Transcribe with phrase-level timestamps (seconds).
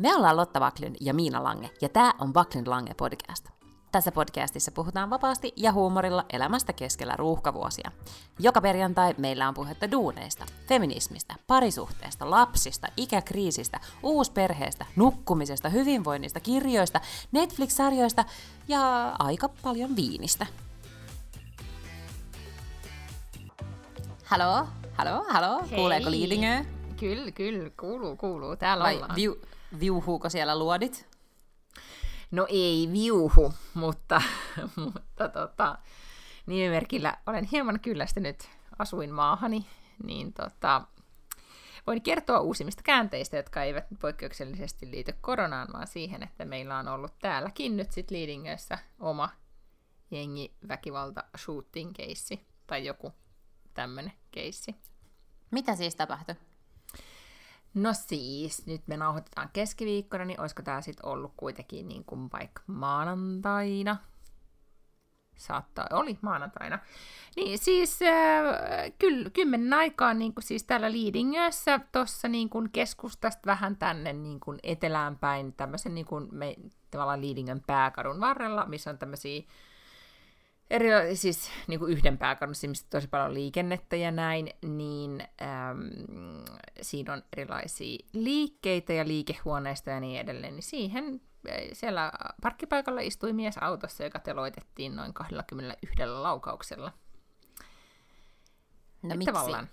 [0.00, 3.48] Me ollaan Lotta Vaklin ja Miina Lange, ja tämä on Vaklin Lange podcast.
[3.92, 7.92] Tässä podcastissa puhutaan vapaasti ja huumorilla elämästä keskellä ruuhkavuosia.
[8.38, 17.00] Joka perjantai meillä on puhetta duuneista, feminismistä, parisuhteesta, lapsista, ikäkriisistä, uusperheestä, nukkumisesta, hyvinvoinnista, kirjoista,
[17.32, 18.24] Netflix-sarjoista
[18.68, 20.46] ja aika paljon viinistä.
[24.24, 25.78] Halo, halo, halo, Hei.
[25.78, 26.64] kuuleeko Liidingö?
[27.00, 28.56] Kyllä, kyllä, kuuluu, kuuluu.
[28.56, 29.14] Täällä Vai ollaan.
[29.14, 29.36] viu,
[29.80, 31.08] viuhuuko siellä luodit?
[32.30, 34.22] No ei viuhu, mutta,
[34.84, 35.78] mutta tota,
[36.46, 39.66] nimimerkillä olen hieman kyllästynyt asuin maahani,
[40.04, 40.82] niin tota,
[41.86, 47.18] voin kertoa uusimmista käänteistä, jotka eivät poikkeuksellisesti liity koronaan, vaan siihen, että meillä on ollut
[47.18, 49.30] täälläkin nyt sitten Leadingössä oma
[50.10, 53.12] jengi väkivalta shooting keissi tai joku
[53.74, 54.76] tämmöinen keissi.
[55.50, 56.34] Mitä siis tapahtui?
[57.74, 62.62] No siis, nyt me nauhoitetaan keskiviikkona, niin olisiko tämä sitten ollut kuitenkin niin kuin vaikka
[62.66, 63.96] maanantaina?
[65.36, 66.78] Saattaa, oli maanantaina.
[67.36, 73.46] Niin siis äh, kyllä kymmenen aikaan niin kuin siis täällä Liidingössä tuossa niin kuin keskustasta
[73.46, 76.56] vähän tänne niin kuin etelään päin, tämmöisen niin kuin me,
[76.90, 79.42] tavallaan Liidingön pääkadun varrella, missä on tämmöisiä
[80.70, 85.90] eri, siis niin kuin yhden pääkadun, missä tosi paljon liikennettä ja näin, niin äm,
[86.82, 93.32] siinä on erilaisia liikkeitä ja liikehuoneista ja niin edelleen, niin siihen äh, siellä parkkipaikalla istui
[93.32, 96.92] mies autossa, joka teloitettiin noin 21 laukauksella.
[99.02, 99.32] No Et miksi?
[99.32, 99.68] tavallaan.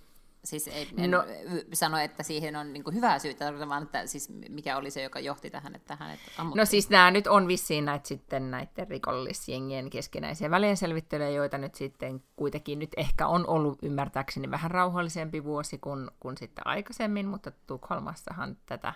[0.47, 1.25] Siis ei, en No- no,
[1.73, 5.19] sano, että siihen on niin hyvää syytä, tarkoitan vaan, että siis mikä oli se, joka
[5.19, 6.61] johti tähän, että hänet ammuttiin.
[6.61, 12.23] No siis nämä nyt on vissiin näitä sitten näiden rikollisjengien keskinäisiä välienselvittelyjä, joita nyt sitten
[12.35, 18.57] kuitenkin nyt ehkä on ollut ymmärtääkseni vähän rauhallisempi vuosi kuin, kuin sitten aikaisemmin, mutta Tukholmassahan
[18.65, 18.93] tätä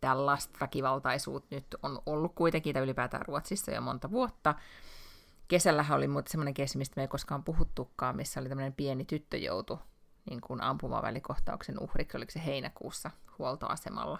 [0.00, 4.54] tällaista väkivaltaisuutta nyt on ollut kuitenkin, tai ylipäätään Ruotsissa jo monta vuotta.
[5.48, 9.36] Kesällähän oli muuten semmoinen keissi, mistä me ei koskaan puhuttukaan, missä oli tämmöinen pieni tyttö
[9.36, 9.78] joutu
[10.30, 14.18] niin kuin ampumavälikohtauksen uhriksi, oliko se heinäkuussa huoltoasemalla.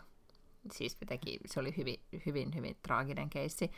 [0.72, 3.70] Siis teki, se oli hyvin, hyvin, hyvin traaginen keissi.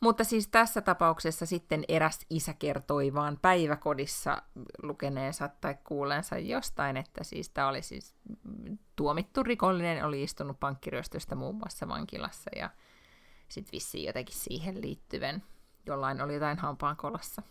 [0.00, 4.42] Mutta siis tässä tapauksessa sitten eräs isä kertoi vaan päiväkodissa
[4.82, 8.14] lukeneensa tai kuuleensa jostain, että siis tämä oli siis
[8.96, 12.70] tuomittu rikollinen, oli istunut pankkiryöstöstä muun muassa vankilassa ja
[13.48, 15.42] sitten vissiin jotenkin siihen liittyvän,
[15.86, 17.42] jollain oli jotain hampaankolossa.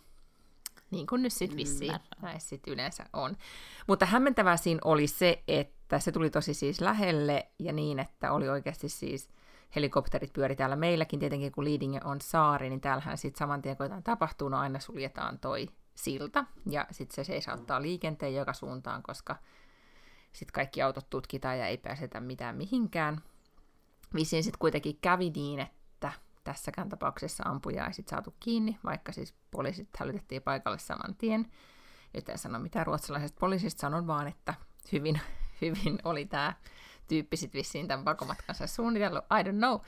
[0.91, 2.22] Niin kuin nyt sitten vissiin Ymmärrän.
[2.22, 3.38] näissä sit yleensä on.
[3.88, 8.50] Mutta hämmentävää siinä oli se, että se tuli tosi siis lähelle ja niin, että oli
[8.50, 9.30] oikeasti siis
[9.75, 13.85] helikopterit pyöri täällä meilläkin, tietenkin kun Liidinge on saari, niin täällähän sitten saman tien kun
[13.85, 19.35] jotain tapahtuu, no aina suljetaan toi silta, ja sitten se seisauttaa liikenteen joka suuntaan, koska
[20.31, 23.22] sitten kaikki autot tutkitaan ja ei pääsetä mitään mihinkään.
[24.16, 25.75] Vissiin sitten kuitenkin kävi niin, että
[26.44, 31.52] tässäkään tapauksessa ampuja ei sit saatu kiinni, vaikka siis poliisit hälytettiin paikalle saman tien.
[32.13, 34.53] Nyt en sano mitään ruotsalaisesta poliisista, sanon vaan, että
[34.91, 35.22] hyvin,
[35.62, 36.53] hyvin oli tämä
[37.07, 39.80] tyyppi sitten vissiin tämän pakomatkansa suunnitellut, I don't know.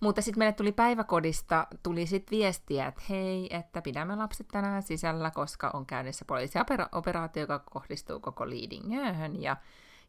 [0.00, 5.30] Mutta sitten meille tuli päiväkodista, tuli sitten viestiä, että hei, että pidämme lapset tänään sisällä,
[5.30, 9.56] koska on käynnissä poliisioperaatio, joka kohdistuu koko Liidingöhön, ja,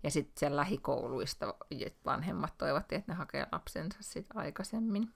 [0.03, 1.53] ja sitten siellä lähikouluista
[2.06, 5.13] vanhemmat toivottiin, että ne hakee lapsensa sitten aikaisemmin.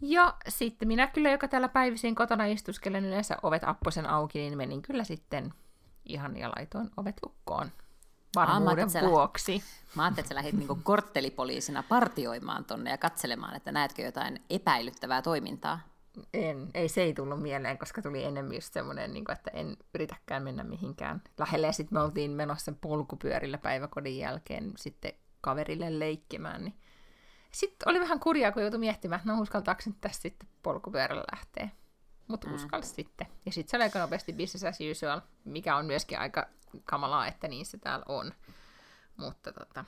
[0.00, 4.82] Ja sitten minä kyllä, joka täällä päivisin kotona istuskelen yleensä ovet apposen auki, niin menin
[4.82, 5.54] kyllä sitten
[6.04, 7.70] ihan ja laitoin ovet lukkoon
[8.36, 9.62] varmuuden että sä vuoksi.
[9.94, 15.22] Mä ajattelin, että sä lähdit niinku korttelipoliisina partioimaan tonne ja katselemaan, että näetkö jotain epäilyttävää
[15.22, 15.80] toimintaa.
[16.34, 20.42] En, ei se ei tullut mieleen, koska tuli enemmän just semmoinen, niin että en yritäkään
[20.42, 21.66] mennä mihinkään lähelle.
[21.66, 26.64] Ja sitten me oltiin menossa polkupyörillä päiväkodin jälkeen sitten kaverille leikkimään.
[26.64, 26.74] Niin.
[27.52, 31.68] Sitten oli vähän kurjaa, kun joutui miettimään, että no uskaltaako nyt tässä sitten polkupyörällä lähteä.
[32.28, 32.54] Mutta mm.
[32.54, 33.26] uskalsi sitten.
[33.46, 36.46] Ja sitten se oli aika nopeasti business as usual, mikä on myöskin aika
[36.84, 38.32] kamalaa, että niin se täällä on.
[39.16, 39.84] Mutta tota,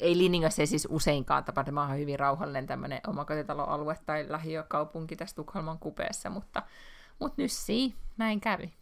[0.00, 1.72] ei Liningössä ei siis useinkaan tapahdu.
[1.72, 6.62] Mä oon hyvin rauhallinen tämmöinen omakotitaloalue tai lähiökaupunki tässä Tukholman kupeessa, mutta,
[7.18, 8.72] mutta nyssii, näin kävi.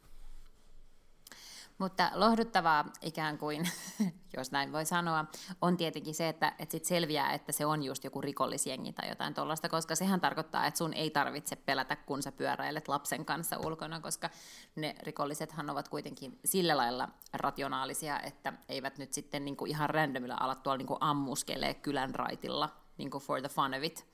[1.84, 3.68] Mutta lohduttavaa ikään kuin,
[4.36, 5.24] jos näin voi sanoa,
[5.60, 9.34] on tietenkin se, että, että sit selviää, että se on just joku rikollisjengi tai jotain
[9.34, 14.00] tuollaista, koska sehän tarkoittaa, että sun ei tarvitse pelätä, kun sä pyöräilet lapsen kanssa ulkona,
[14.00, 14.30] koska
[14.76, 20.36] ne rikollisethan ovat kuitenkin sillä lailla rationaalisia, että eivät nyt sitten niin kuin ihan randomilla
[20.40, 24.06] ala tuolla niin kuin ammuskelee kylän raitilla niin kuin for the fun of it,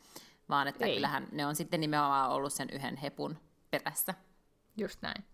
[0.49, 0.95] vaan että Ei.
[0.95, 3.39] kyllähän ne on sitten nimenomaan ollut sen yhden hepun
[3.71, 4.15] perässä.
[4.77, 5.25] Just näin.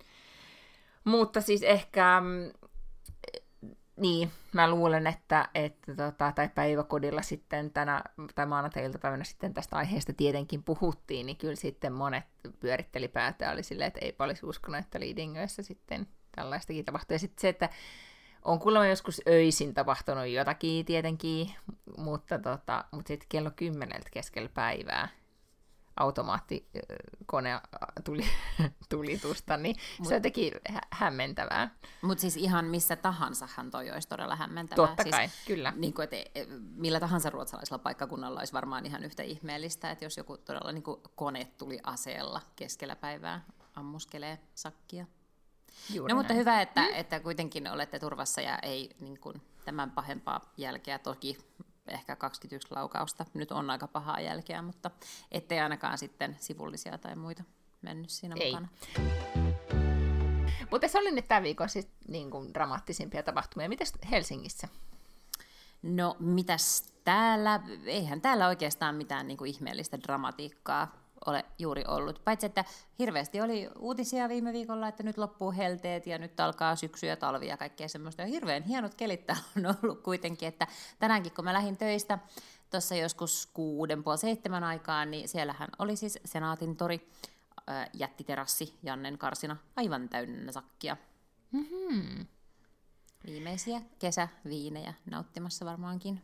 [1.06, 2.52] Mutta siis ehkä mm,
[3.96, 8.02] niin, mä luulen, että, että tota, tai päiväkodilla sitten tänä,
[8.34, 12.24] tai maanantai-iltapäivänä sitten tästä aiheesta tietenkin puhuttiin, niin kyllä sitten monet
[12.60, 16.06] pyöritteli päätä oli silleen, että eipä olisi uskonut, että Liidingössä sitten
[16.36, 17.14] tällaistakin tapahtuu.
[17.14, 17.68] Ja sitten se, että
[18.44, 21.50] on kuulemma joskus öisin tapahtunut jotakin tietenkin,
[21.96, 25.08] mutta, tota, mutta sitten kello kymmeneltä keskellä päivää
[25.96, 27.60] automaattikone
[28.04, 28.22] tuli,
[28.88, 31.70] tulitusta, niin Mut, se on jotenkin hä- hämmentävää.
[32.02, 34.86] Mutta siis ihan missä tahansahan toi olisi todella hämmentävää.
[34.86, 35.72] Totta siis, kai, kyllä.
[35.76, 40.16] Niin kuin, että e, millä tahansa ruotsalaisella paikkakunnalla olisi varmaan ihan yhtä ihmeellistä, että jos
[40.16, 43.44] joku todella niin kuin kone tuli aseella keskellä päivää
[43.74, 45.06] ammuskelee sakkia.
[45.94, 46.24] Juuri no näin.
[46.24, 46.94] mutta hyvä, että, mm.
[46.94, 51.38] että kuitenkin olette turvassa ja ei niin kuin, tämän pahempaa jälkeä toki
[51.88, 53.24] ehkä 21 laukausta.
[53.34, 54.90] Nyt on aika pahaa jälkeä, mutta
[55.32, 57.44] ettei ainakaan sitten sivullisia tai muita
[57.82, 58.50] mennyt siinä ei.
[58.50, 58.68] mukana.
[60.70, 63.68] Mutta se oli nyt tämän viikon siis niin kuin dramaattisimpia tapahtumia.
[63.68, 64.68] Mitäs Helsingissä?
[65.82, 67.60] No, mitäs täällä?
[67.84, 72.24] Eihän täällä oikeastaan mitään niin kuin ihmeellistä dramatiikkaa ole juuri ollut.
[72.24, 72.64] Paitsi, että
[72.98, 77.46] hirveästi oli uutisia viime viikolla, että nyt loppuu helteet ja nyt alkaa syksy ja talvi
[77.46, 78.22] ja kaikkea semmoista.
[78.22, 80.66] Ja hirveän hienot kelit on ollut kuitenkin, että
[80.98, 82.18] tänäänkin kun mä lähdin töistä
[82.70, 87.08] tuossa joskus kuuden puoli seitsemän aikaan, niin siellähän oli siis Senaatin tori,
[87.92, 90.96] jättiterassi Jannen karsina aivan täynnä sakkia.
[91.52, 92.26] Mm-hmm.
[93.26, 96.22] Viimeisiä kesäviinejä nauttimassa varmaankin.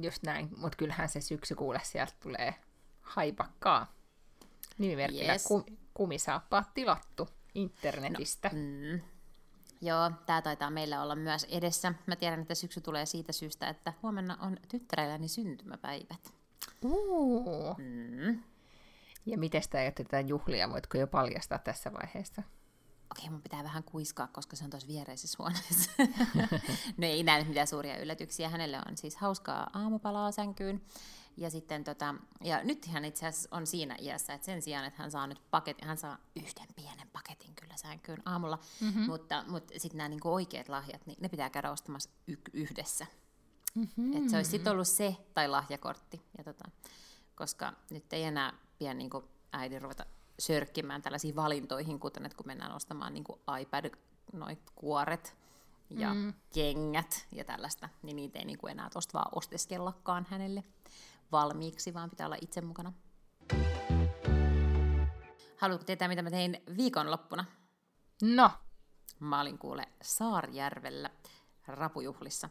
[0.00, 2.54] Just näin, mutta kyllähän se syksy kuule sieltä tulee
[3.00, 3.97] haipakkaa.
[4.78, 5.44] Nimimerkillä yes.
[5.44, 5.64] kum,
[5.94, 8.50] kumisaappaat tilattu internetistä.
[8.52, 9.00] No, mm.
[9.80, 11.94] Joo, tämä taitaa meillä olla myös edessä.
[12.06, 16.32] Mä tiedän, että syksy tulee siitä syystä, että huomenna on tyttärelläni syntymäpäivät.
[16.84, 17.78] Uh.
[17.78, 18.42] Mm.
[19.26, 20.70] Ja miten sitä jätetään juhlia?
[20.70, 22.42] Voitko jo paljastaa tässä vaiheessa?
[23.10, 25.90] Okei, mun pitää vähän kuiskaa, koska se on tuossa viereisessä huoneessa.
[26.98, 28.48] no ei näy mitään suuria yllätyksiä.
[28.48, 30.82] Hänelle on siis hauskaa aamupalaa sänkyyn.
[31.38, 32.14] Ja, sitten tota,
[32.44, 35.42] ja nyt hän itse asiassa on siinä iässä, että sen sijaan, että hän saa nyt
[35.50, 39.02] paketin, hän saa yhden pienen paketin kyllä sänkyyn aamulla, mm-hmm.
[39.02, 43.06] mutta, mutta sitten nämä niinku oikeat lahjat, niin ne pitää käydä ostamassa y- yhdessä.
[43.74, 44.16] Mm-hmm.
[44.16, 46.22] Että se olisi sitten ollut se tai lahjakortti.
[46.38, 46.70] Ja tota,
[47.34, 50.06] koska nyt ei enää pian niinku äidin ruveta
[50.38, 53.90] sörkkimään tällaisiin valintoihin, kuten että kun mennään ostamaan niinku iPad,
[54.32, 55.36] noit kuoret,
[55.90, 56.34] ja mm.
[56.54, 60.64] kengät ja tällaista, niin niitä ei niinku enää tuosta vaan osteskellakaan hänelle
[61.32, 62.92] valmiiksi, vaan pitää olla itse mukana.
[65.56, 67.44] Haluatko tietää, mitä mä tein viikonloppuna?
[68.22, 68.50] No.
[69.20, 71.10] Mä olin kuule Saarjärvellä
[71.66, 72.48] rapujuhlissa.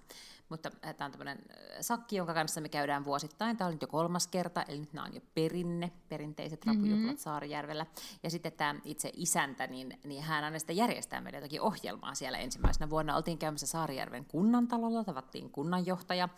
[0.50, 3.58] Mutta äh, tämä on tämmöinen äh, sakki, jonka kanssa me käydään vuosittain.
[3.58, 6.76] Tämä on nyt jo kolmas kerta, eli nyt nämä on jo perinne, perinteiset mhm.
[6.76, 7.18] rapujuhlat mm-hmm.
[7.18, 7.86] Saarijärvellä.
[8.24, 12.38] Ja sitten tämä itse isäntä, niin, niin hän aina sitä järjestää meille jotakin ohjelmaa siellä
[12.38, 13.16] ensimmäisenä vuonna.
[13.16, 16.30] Oltiin käymässä Saarijärven kunnantalolla, tavattiin kunnanjohtaja.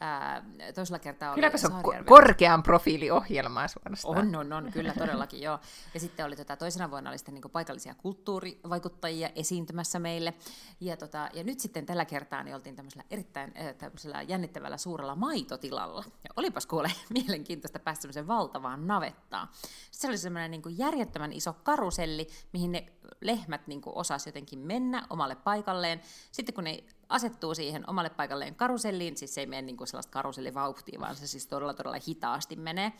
[0.00, 0.44] Ää,
[0.74, 4.18] toisella kertaa oli Kylläpä se on ko- korkean profiiliohjelmaa suorastaan.
[4.18, 5.58] On, on, on, kyllä todellakin joo.
[5.94, 10.34] Ja sitten oli tota, toisena vuonna oli sitten niin paikallisia kulttuurivaikuttajia esiintymässä meille.
[10.80, 13.45] Ja, tota, ja nyt sitten tällä kertaa niin oltiin tämmöisellä erittäin
[13.78, 16.04] tämmöisellä jännittävällä suurella maitotilalla.
[16.24, 19.48] Ja olipas kuule mielenkiintoista päästä semmoiseen valtavaan navettaan.
[19.90, 25.36] Se oli semmoinen niin järjettömän iso karuselli, mihin ne lehmät niin osas jotenkin mennä omalle
[25.36, 26.00] paikalleen.
[26.32, 31.00] Sitten kun ne asettuu siihen omalle paikalleen karuselliin, siis se ei mene niin sellaista karusellivauhtia,
[31.00, 32.92] vaan se siis todella todella hitaasti menee.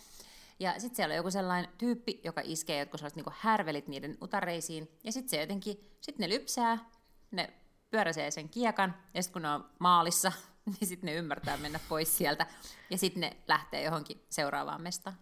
[0.60, 4.88] Ja sitten siellä on joku sellainen tyyppi, joka iskee jotkut sellaiset niin härvelit niiden utareisiin,
[5.04, 6.78] ja sitten se jotenkin, sitten ne lypsää,
[7.30, 7.52] ne
[7.96, 10.32] pyöräsee sen kiekan, ja sitten kun ne on maalissa,
[10.66, 12.46] niin sitten ne ymmärtää mennä pois sieltä,
[12.90, 15.16] ja sitten ne lähtee johonkin seuraavaan mestaan.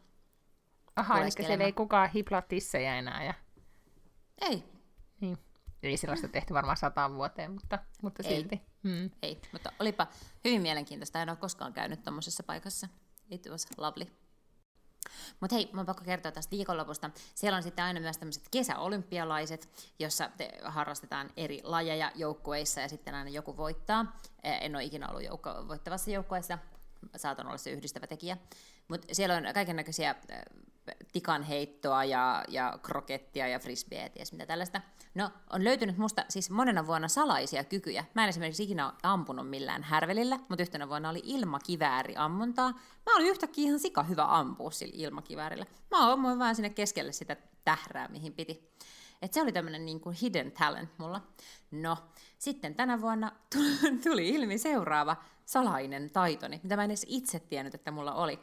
[0.97, 3.25] Aha, eli siellä ei kukaan hiplaa tissejä enää.
[3.25, 3.35] Ja...
[4.41, 4.65] Ei.
[5.21, 5.39] Niin.
[5.83, 8.37] Ei sellaista tehty varmaan sataan vuoteen, mutta, mutta ei.
[8.37, 8.63] silti.
[8.85, 9.11] Hmm.
[9.23, 10.07] Ei, mutta olipa
[10.45, 11.23] hyvin mielenkiintoista.
[11.23, 12.89] En ole koskaan käynyt tuommoisessa paikassa.
[13.31, 14.07] It was lovely.
[15.41, 17.11] Mutta hei, mä pakko kertoa tästä viikonlopusta.
[17.35, 19.69] Siellä on sitten aina myös tämmöiset kesäolympialaiset,
[19.99, 24.17] jossa te harrastetaan eri lajeja joukkueissa ja sitten aina joku voittaa.
[24.43, 26.59] En ole ikinä ollut joukko, voittavassa joukkueessa,
[27.17, 28.37] saatan olla se yhdistävä tekijä.
[28.89, 30.15] Mutta siellä on kaiken näköisiä
[31.13, 34.81] tikanheittoa ja, ja krokettia ja frisbeä ja ties mitä tällaista.
[35.15, 38.05] No, on löytynyt musta siis monena vuonna salaisia kykyjä.
[38.15, 42.73] Mä en esimerkiksi ikinä ampunut millään härvelillä, mutta yhtenä vuonna oli ilmakivääri ammuntaa.
[43.07, 45.67] Mä olin yhtäkkiä ihan sika hyvä ampua sillä ilmakiväärillä.
[45.91, 48.75] Mä ammuin vaan sinne keskelle sitä tährää, mihin piti.
[49.23, 51.21] Et se oli tämmöinen niin hidden talent mulla.
[51.71, 51.97] No,
[52.39, 53.33] sitten tänä vuonna
[54.05, 58.39] tuli ilmi seuraava salainen taitoni, mitä mä en edes itse tiennyt, että mulla oli.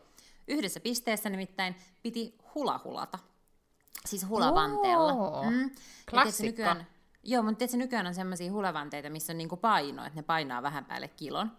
[0.51, 3.19] Yhdessä pisteessä nimittäin piti hulahulata.
[4.05, 5.43] Siis hulavanteella.
[5.51, 5.71] Mm.
[6.09, 6.45] Klassikko.
[6.45, 6.87] Nykyään,
[7.23, 10.85] Joo, mutta tiedätkö, nykyään on sellaisia hulevanteita, missä on niinku paino, että ne painaa vähän
[10.85, 11.51] päälle kilon.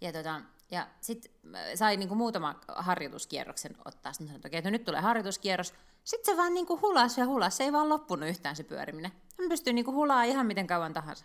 [0.00, 1.32] Ja, tota, ja sitten
[1.74, 4.12] sai niinku muutama harjoituskierroksen ottaa.
[4.12, 5.74] Sitten sanoin, että okei, että nyt tulee harjoituskierros.
[6.04, 7.56] Sitten se vaan niinku hulas ja hulas.
[7.56, 9.12] Se ei vaan loppunut yhtään se pyöriminen.
[9.38, 11.24] Hän pystyy niinku hulaa ihan miten kauan tahansa.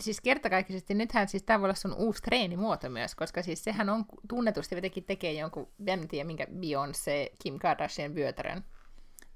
[0.00, 4.04] Siis kertakaikkisesti, nythän siis tämä voi olla sun uusi treenimuoto myös, koska siis sehän on
[4.28, 8.64] tunnetusti jotenkin tekee jonkun, en tiedä minkä Beyoncé, Kim Kardashian vyötärön.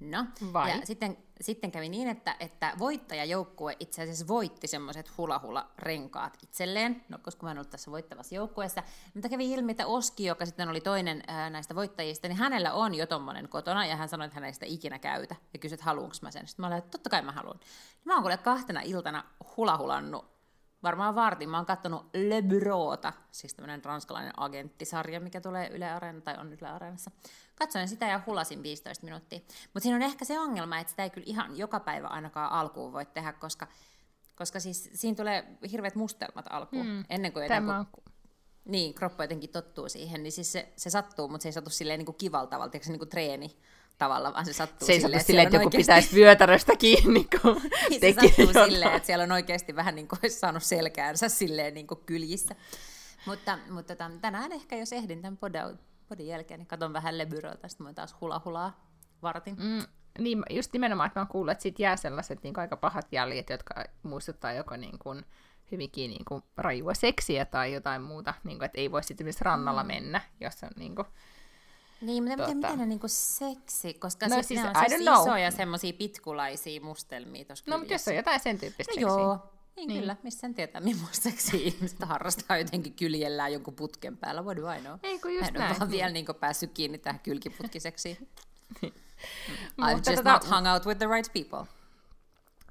[0.01, 0.71] No, Vai?
[0.71, 7.19] ja sitten, sitten kävi niin, että, että voittajajoukkue itse asiassa voitti semmoiset hula-hula-renkaat itselleen, no,
[7.23, 8.83] koska mä en ollut tässä voittavassa joukkueessa.
[9.15, 12.95] Mutta kävi ilmi, että Oski, joka sitten oli toinen ää, näistä voittajista, niin hänellä on
[12.95, 15.85] jo tommonen kotona, ja hän sanoi, että hän ei sitä ikinä käytä, ja kysyi, että
[15.85, 16.47] haluanko mä sen.
[16.47, 17.61] Sitten mä olin, että totta kai mä haluan.
[18.05, 19.25] Mä oon kuule kahtena iltana
[19.57, 20.34] hulahulannut
[20.85, 21.51] varmaan vartin.
[21.51, 26.53] Mä oon kattonut Le Bureauta, siis tämmöinen ranskalainen agenttisarja, mikä tulee Yle Areena, tai on
[26.53, 27.11] Yle Areenassa.
[27.55, 29.39] Katsoin sitä ja hulasin 15 minuuttia.
[29.65, 32.93] Mutta siinä on ehkä se ongelma, että sitä ei kyllä ihan joka päivä ainakaan alkuun
[32.93, 33.67] voi tehdä, koska,
[34.37, 37.87] koska siis siinä tulee hirveät mustelmat alkuun, mm, ennen kuin Tämä on...
[38.65, 41.99] Niin, kroppa jotenkin tottuu siihen, niin siis se, se sattuu, mutta se ei satu silleen
[41.99, 43.57] niin kuin kivalla tavalla, se niin kuin treeni
[43.99, 45.83] tavalla, vaan se sattuu se ei silleen, että, silleen, että joku oikeasti...
[45.83, 47.61] pitäisi vyötäröstä kiinni, kun
[47.91, 48.71] niin, se sattuu jotain.
[48.71, 52.55] silleen, että siellä on oikeasti vähän niin kuin olisi saanut selkäänsä silleen niin kuin kyljissä.
[53.27, 57.69] Mutta, mutta tämän, tänään ehkä jos ehdin tämän podin, podin jälkeen, niin katson vähän lebyröltä,
[57.69, 58.91] sitten mä taas hula hulaa
[59.23, 59.57] vartin.
[59.59, 59.87] Mm,
[60.19, 63.51] niin, just nimenomaan, että mä oon kuullut, että siitä jää sellaiset niin aika pahat jäljet,
[63.51, 65.25] jotka muistuttaa joko niin kuin,
[65.73, 69.83] hyvinkin niin kuin, rajua seksiä tai jotain muuta, niin kuin, että ei voi sitten rannalla
[69.83, 69.87] mm.
[69.87, 71.07] mennä, jos on niin kuin,
[72.07, 72.55] niin, mutta tuota...
[72.55, 77.45] miten ne niinku seksi, koska no, siis, siis, ne on siis isoja semmoisia pitkulaisia mustelmia
[77.45, 79.39] tuossa No, mutta jos on jotain sen tyyppistä no, joo,
[79.77, 84.57] niin, niin, kyllä, missä sen tietää, millaista ihmiset harrastaa jotenkin kyljellään jonkun putken päällä, what
[84.57, 84.99] do I know?
[85.03, 85.71] Ei kun just en näin.
[85.71, 88.29] ole vaan vielä niin päässyt kiinni tähän kylkiputkiseksiin.
[89.81, 90.33] I've just tota...
[90.33, 91.75] not hung out with the right people.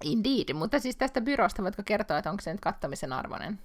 [0.04, 3.60] Indeed, mutta siis tästä byrosta voitko kertoa, että onko se nyt kattamisen arvoinen?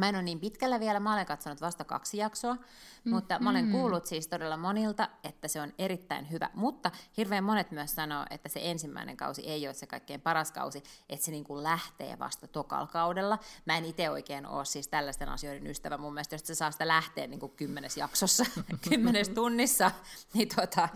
[0.00, 3.14] Mä en ole niin pitkällä vielä, mä olen katsonut vasta kaksi jaksoa, mm.
[3.14, 3.72] mutta mä olen mm.
[3.72, 6.50] kuullut siis todella monilta, että se on erittäin hyvä.
[6.54, 10.82] Mutta hirveän monet myös sanoo, että se ensimmäinen kausi ei ole se kaikkein paras kausi,
[11.08, 13.38] että se niin kuin lähtee vasta tokalkaudella.
[13.64, 15.98] Mä en itse oikein ole siis tällaisten asioiden ystävä.
[15.98, 18.44] Mun mielestä jos se saa sitä lähteä niin kuin kymmenes jaksossa,
[18.88, 19.90] kymmenes tunnissa,
[20.34, 20.88] niin tota,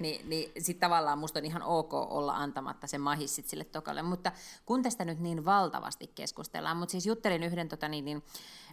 [0.00, 4.02] niin, niin sitten tavallaan musta on ihan ok olla antamatta se mahis sit sille tokalle.
[4.02, 4.32] Mutta
[4.66, 8.22] kun tästä nyt niin valtavasti keskustellaan, mutta siis juttelin yhden tota, niin, niin,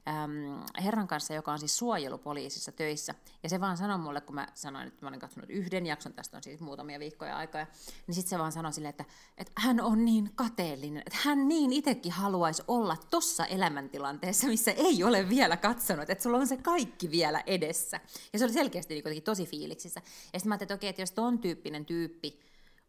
[0.08, 4.48] äm, herran kanssa, joka on siis suojelupoliisissa töissä, ja se vaan sanoi mulle, kun mä
[4.54, 7.66] sanoin, että mä olin katsonut yhden jakson, tästä on siis muutamia viikkoja aikaa,
[8.08, 9.06] niin sitten se vaan sanoi silleen, että,
[9.38, 15.04] että hän on niin kateellinen, että hän niin itsekin haluaisi olla tossa elämäntilanteessa, missä ei
[15.04, 18.00] ole vielä katsonut, että sulla on se kaikki vielä edessä.
[18.34, 20.02] Ja se oli selkeästi niin tosi fiiliksissä.
[20.34, 22.40] Ja sitten mä ajattelin, että okei, että jos ton tyyppinen tyyppi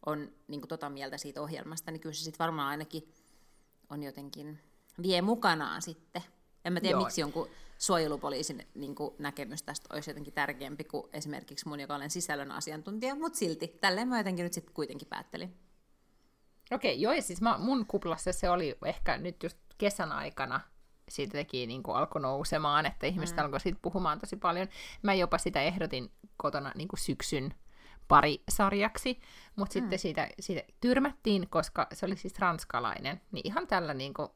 [0.06, 3.14] on niin tota mieltä siitä ohjelmasta, niin kyllä se sitten varmaan ainakin
[3.90, 4.58] on jotenkin,
[5.02, 6.22] vie mukanaan sitten
[6.68, 7.00] en mä tiedä, Joo.
[7.00, 7.48] miksi jonkun
[7.78, 13.14] suojelupoliisin niin kuin, näkemys tästä olisi jotenkin tärkeämpi kuin esimerkiksi mun, joka olen sisällön asiantuntija,
[13.14, 15.56] mutta silti, tälleen mä jotenkin nyt sitten kuitenkin päättelin.
[16.70, 20.60] Okei, okay, joo, ja siis mä, mun kuplassa se oli ehkä nyt just kesän aikana,
[21.08, 23.44] siitä teki niin kuin alkoi nousemaan, että ihmiset mm.
[23.44, 24.68] alkoi siitä puhumaan tosi paljon.
[25.02, 27.54] Mä jopa sitä ehdotin kotona niin kuin syksyn
[28.08, 29.20] pari sarjaksi,
[29.56, 29.82] mutta mm.
[29.82, 33.20] sitten siitä, siitä tyrmättiin, koska se oli siis ranskalainen.
[33.32, 34.28] Niin ihan tällä niin kuin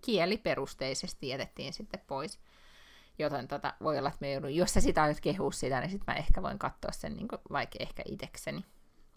[0.00, 2.38] kieliperusteisesti jätettiin sitten pois.
[3.18, 6.14] Joten tota, voi olla, että me joudun, jos sä sitä aiot kehua sitä, niin sitten
[6.14, 8.64] mä ehkä voin katsoa sen niin vaikka ehkä itekseni.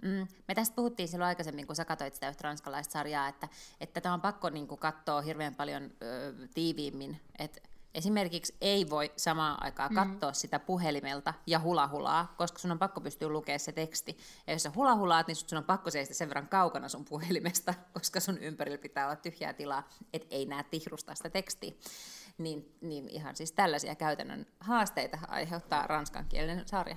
[0.02, 0.28] Mm.
[0.48, 3.48] Me tästä puhuttiin silloin aikaisemmin, kun sä katsoit sitä ranskalaista sarjaa, että,
[3.82, 7.22] että tämä on pakko niin katsoa hirveän paljon ö, tiiviimmin.
[7.40, 7.62] Että
[7.96, 9.96] Esimerkiksi ei voi samaan aikaan mm.
[9.96, 10.36] katsoa mm.
[10.36, 14.18] sitä puhelimelta ja hulahulaa, koska sun on pakko pystyä lukemaan se teksti.
[14.48, 18.20] Ja jos sä hulahulaat, niin sun on pakko seistä sen verran kaukana sun puhelimesta, koska
[18.20, 21.72] sun ympärillä pitää olla tyhjää tilaa, et ei näe tihrusta sitä tekstiä.
[22.38, 26.96] Niin, niin ihan siis tällaisia käytännön haasteita aiheuttaa ranskankielinen sarja.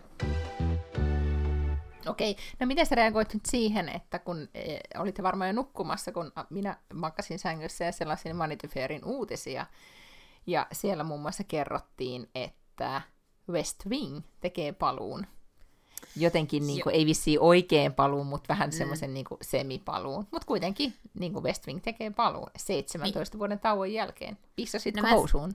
[2.07, 6.33] Okei, no miten sä reagoit nyt siihen, että kun e, olitte varmaan jo nukkumassa, kun
[6.50, 9.67] minä makasin sängyssä ja sellaisin Manityferin uutisia,
[10.49, 13.02] ja siellä muun muassa kerrottiin, että
[13.50, 15.26] West Wing tekee paluun.
[16.17, 18.73] Jotenkin niin kuin, ei vissiin oikein paluun, mutta vähän mm.
[18.73, 20.26] semmoisen niin semipaluun.
[20.31, 23.38] Mutta kuitenkin niin kuin West Wing tekee paluun 17 niin.
[23.38, 24.38] vuoden tauon jälkeen.
[24.57, 25.49] Pissasitko no, housuun?
[25.49, 25.55] Mä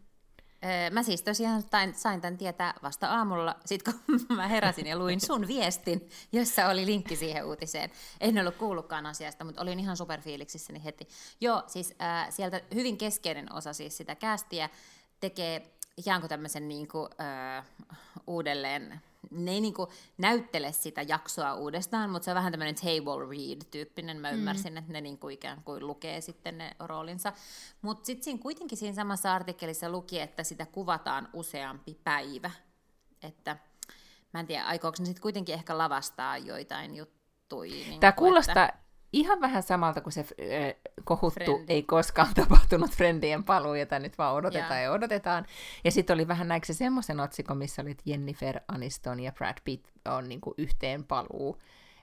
[1.02, 3.94] siis tosiaan tain, sain tämän tietää vasta aamulla, sit kun
[4.38, 7.92] mä heräsin ja luin sun viestin, jossa oli linkki siihen uutiseen.
[8.20, 11.08] En ollut kuullutkaan asiasta, mutta olin ihan superfiiliksissäni heti.
[11.42, 14.70] Joo, siis äh, sieltä hyvin keskeinen osa siis sitä kästiä
[15.20, 17.66] tekee ikään kuin tämmöisen niin kuin, äh,
[18.28, 19.02] uudelleen
[19.32, 19.88] ne ei niinku
[20.18, 24.18] näyttele sitä jaksoa uudestaan, mutta se on vähän tämmöinen table read-tyyppinen.
[24.18, 24.38] Mä mm.
[24.38, 24.78] ymmärsin, mm.
[24.78, 27.34] että ne niinku ikään kuin lukee sitten ne roolinsa.
[27.82, 32.52] Mutta sitten siinä kuitenkin siinä samassa artikkelissa luki, että sitä kuvataan useampi päivä.
[33.24, 33.58] Että
[34.34, 37.72] mä en tiedä, aikooko ne sitten kuitenkin ehkä lavastaa joitain juttuja.
[37.72, 38.83] Niin Tämä kuulostaa että...
[39.14, 41.66] ihan vähän samalta kuin se äh, kohuttu Friend.
[41.68, 44.84] ei koskaan tapahtunut Friendien paluu, jota nyt vaan odotetaan yeah.
[44.84, 45.46] ja odotetaan.
[45.84, 49.58] Ja sitten oli vähän näikö se semmoisen otsikon, missä oli, että Jennifer Aniston ja Brad
[49.64, 51.58] Pitt on niinku yhteen paluu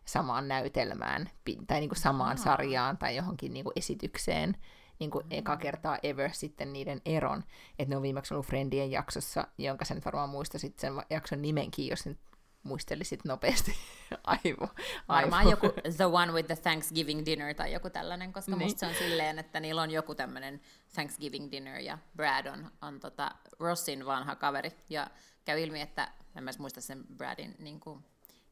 [0.05, 1.31] samaan näytelmään
[1.67, 2.45] tai niinku samaan Aha.
[2.45, 4.57] sarjaan tai johonkin niinku esitykseen
[4.99, 7.45] niin kuin eka kertaa ever sitten niiden eron.
[7.79, 11.89] Että ne on viimeksi ollut Friendien jaksossa, jonka sä nyt varmaan muistasit sen jakson nimenkin,
[11.89, 12.19] jos nyt
[12.63, 13.77] muistelisit nopeasti.
[14.25, 14.69] aivo, aivo.
[15.09, 18.63] Varmaan joku The One with the Thanksgiving Dinner tai joku tällainen, koska niin.
[18.63, 20.61] musta se on silleen, että niillä on joku tämmöinen
[20.95, 25.11] Thanksgiving Dinner ja Brad on, on tota Rossin vanha kaveri ja
[25.45, 28.05] käy ilmi, että en mä muista sen Bradin niin kuin,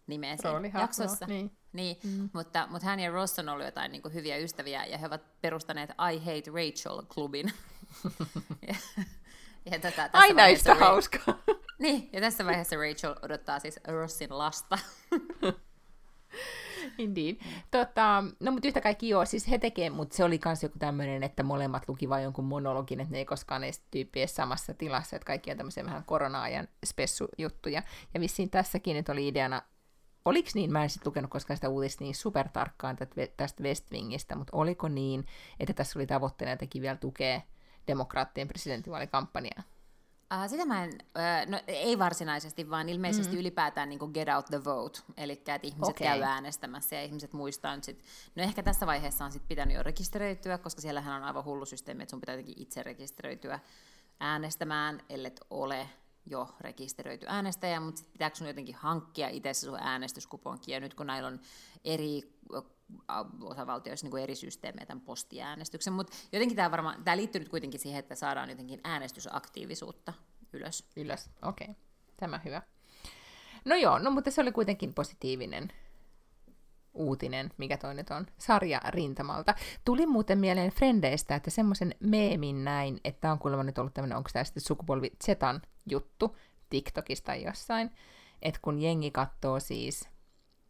[0.07, 1.27] nimeä siinä jaksossa.
[1.27, 1.51] Niin.
[1.73, 2.31] Niin, mm.
[2.33, 5.41] mutta, mutta hän ja Ross on ollut jotain niin kuin, hyviä ystäviä ja he ovat
[5.41, 7.53] perustaneet I Hate Rachel-klubin.
[9.71, 11.39] ja, tota, tässä Aina yhtä Ra- hauskaa.
[11.79, 14.79] niin, ja tässä vaiheessa Rachel odottaa siis Rossin lasta.
[16.99, 17.37] Indeed.
[17.71, 21.23] Tota, no mutta yhtä kaikki joo, siis he tekee, mutta se oli myös joku tämmöinen,
[21.23, 25.27] että molemmat luki vain jonkun monologin, että ne ei koskaan edes tyyppiä samassa tilassa, että
[25.27, 27.83] kaikki on tämmöisiä vähän korona-ajan spessujuttuja.
[28.15, 29.63] Ja vissiin tässäkin nyt oli ideana
[30.25, 32.97] oliko niin, mä en sitten lukenut koskaan sitä uutista niin supertarkkaan
[33.37, 35.25] tästä West Wingistä, mutta oliko niin,
[35.61, 37.41] että tässä oli tavoitteena jotenkin vielä tukea
[37.89, 39.63] demokraattien presidentinvaalikampanjaa?
[40.35, 43.41] Uh, sitä mä en, uh, no ei varsinaisesti, vaan ilmeisesti mm.
[43.41, 46.07] ylipäätään niin get out the vote, eli että ihmiset okay.
[46.07, 48.05] käy äänestämässä ja ihmiset muistaa nyt sit,
[48.35, 52.03] no ehkä tässä vaiheessa on sitten pitänyt jo rekisteröityä, koska siellähän on aivan hullu systeemi,
[52.03, 53.59] että sun pitää jotenkin itse rekisteröityä
[54.21, 55.89] äänestämään, ellei ole
[56.27, 61.07] jo rekisteröity äänestäjä, mutta sitten pitääkö sun jotenkin hankkia itse sun äänestyskuponki, ja nyt kun
[61.07, 61.41] näillä on
[61.85, 62.23] eri
[63.43, 67.81] osavaltioissa niin kuin eri systeemejä tämän postiäänestyksen, mutta jotenkin tämä varmaan, tämä liittyy nyt kuitenkin
[67.81, 70.13] siihen, että saadaan jotenkin äänestysaktiivisuutta
[70.53, 70.85] ylös.
[70.97, 71.65] Ylös, okei.
[71.71, 71.83] Okay.
[72.17, 72.63] Tämä hyvä.
[73.65, 75.73] No joo, no mutta se oli kuitenkin positiivinen
[76.99, 79.55] uutinen, mikä toi nyt on, sarja rintamalta.
[79.85, 84.31] Tuli muuten mieleen Frendeistä, että semmoisen meemin näin, että on kuulemma nyt ollut tämmöinen, onko
[84.33, 86.37] tämä sitten sukupolvi Zetan juttu
[86.71, 87.91] TikTokista jossain,
[88.43, 90.09] että kun jengi katsoo siis,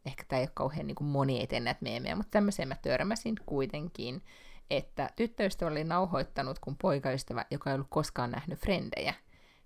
[0.06, 3.34] ehkä tämä ei ole kauhean niin kuin moni eteen näitä meemejä, mutta tämmöiseen mä törmäsin
[3.46, 4.22] kuitenkin,
[4.70, 9.14] että tyttöystävä oli nauhoittanut, kun poikaystävä, joka ei ollut koskaan nähnyt frendejä,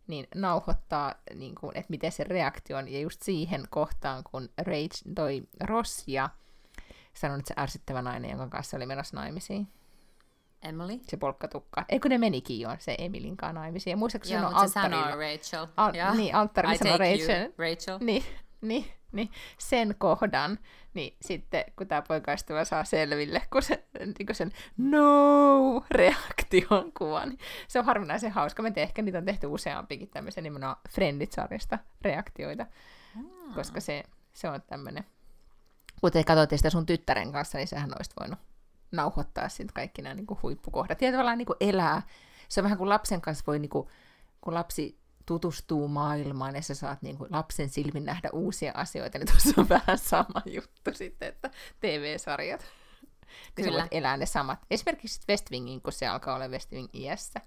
[0.07, 2.89] niin nauhoittaa, niin kuin, että miten se reaktio on.
[2.89, 6.31] Ja just siihen kohtaan, kun Rage, toi Ross ja
[7.15, 9.69] sanon, että se ärsyttävä nainen, jonka kanssa oli menossa naimisiin.
[10.63, 11.01] Emily?
[11.03, 11.85] Se polkkatukka.
[11.89, 13.91] Eikö ne menikin jo se Emilin kanssa naimisiin?
[13.91, 15.67] Ja muistaakseni Joo, se sanoo Rachel.
[15.77, 16.17] Al- yeah.
[16.17, 17.41] Niin, alttarilla sanoo Rachel.
[17.41, 17.99] You, Rachel.
[18.01, 18.25] Niin,
[18.61, 20.59] niin, niin, sen kohdan,
[20.95, 23.85] niin sitten kun tämä poikaystävä saa selville, kun se,
[24.19, 28.63] niin kun sen no-reaktion kuva, niin se on harvinaisen hauska.
[28.63, 32.67] Tiedän, ehkä niitä on tehty useampikin tämmöisen nimenomaan Friendit-sarjasta reaktioita,
[33.15, 33.55] hmm.
[33.55, 35.05] koska se, se on tämmöinen
[36.03, 38.39] kun te katsoitte sitä sun tyttären kanssa, niin sehän olisi voinut
[38.93, 41.03] nauhoittaa sitten kaikki nämä niin kuin huippukohdat.
[41.03, 42.03] Ja tavallaan niin kuin elää.
[42.49, 43.89] Se on vähän kuin lapsen kanssa voi, niin kuin,
[44.41, 49.29] kun lapsi tutustuu maailmaan ja sä saat niin kuin lapsen silmin nähdä uusia asioita, niin
[49.29, 52.65] tuossa on vähän sama juttu sitten, että TV-sarjat.
[53.55, 53.83] Kyllä.
[53.83, 54.59] Niin elää ne samat.
[54.71, 57.41] Esimerkiksi West Wingin, kun se alkaa olla West Wing iässä.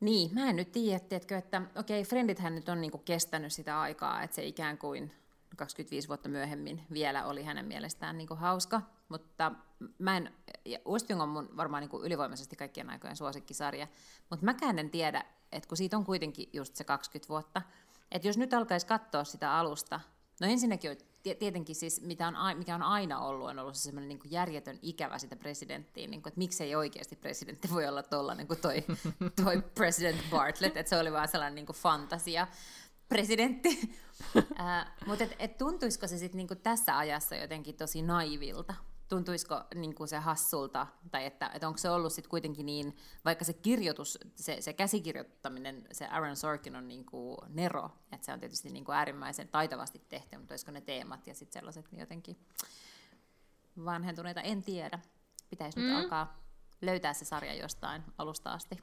[0.00, 3.80] Niin, mä en nyt tiedä, tiedätkö, että okei, okay, Friendithän nyt on niinku kestänyt sitä
[3.80, 5.12] aikaa, että se ikään kuin
[5.56, 9.52] 25 vuotta myöhemmin vielä oli hänen mielestään niin kuin hauska, mutta
[9.98, 10.32] mä en,
[10.64, 13.86] ja Wing on mun varmaan niin kuin ylivoimaisesti kaikkien aikojen suosikkisarja,
[14.30, 17.62] mutta mäkään en tiedä, että kun siitä on kuitenkin just se 20 vuotta,
[18.10, 20.00] että jos nyt alkaisi katsoa sitä alusta,
[20.40, 20.98] no ensinnäkin
[21.38, 25.18] tietenkin siis, mitä on, mikä on aina ollut, on ollut se semmoinen niin järjetön ikävä
[25.18, 28.84] sitä presidenttiin, niin kuin, että miksei oikeasti presidentti voi olla tollainen kuin toi,
[29.44, 32.46] toi president Bartlett, että se oli vaan sellainen niin kuin fantasia
[33.10, 33.96] presidentti.
[34.60, 38.74] äh, mutta et, et tuntuisiko se sitten niinku tässä ajassa jotenkin tosi naivilta?
[39.08, 40.86] Tuntuisiko niinku se hassulta?
[41.10, 45.86] Tai että et onko se ollut sitten kuitenkin niin, vaikka se kirjoitus, se, se käsikirjoittaminen,
[45.92, 50.52] se Aaron Sorkin on niinku nero, että se on tietysti niinku äärimmäisen taitavasti tehty, mutta
[50.52, 52.36] olisiko ne teemat ja sitten sellaiset niin jotenkin
[53.84, 54.98] vanhentuneita, en tiedä.
[55.50, 55.84] Pitäisi mm.
[55.84, 56.40] nyt alkaa
[56.82, 58.76] löytää se sarja jostain alusta asti.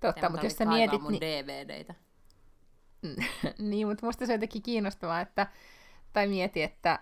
[0.00, 1.02] Totta, mutta jos sä mietit...
[1.02, 1.20] mun niin...
[1.20, 1.94] DVDitä.
[3.58, 5.46] niin, mutta musta se on jotenkin kiinnostavaa, että,
[6.12, 6.98] tai mieti, että,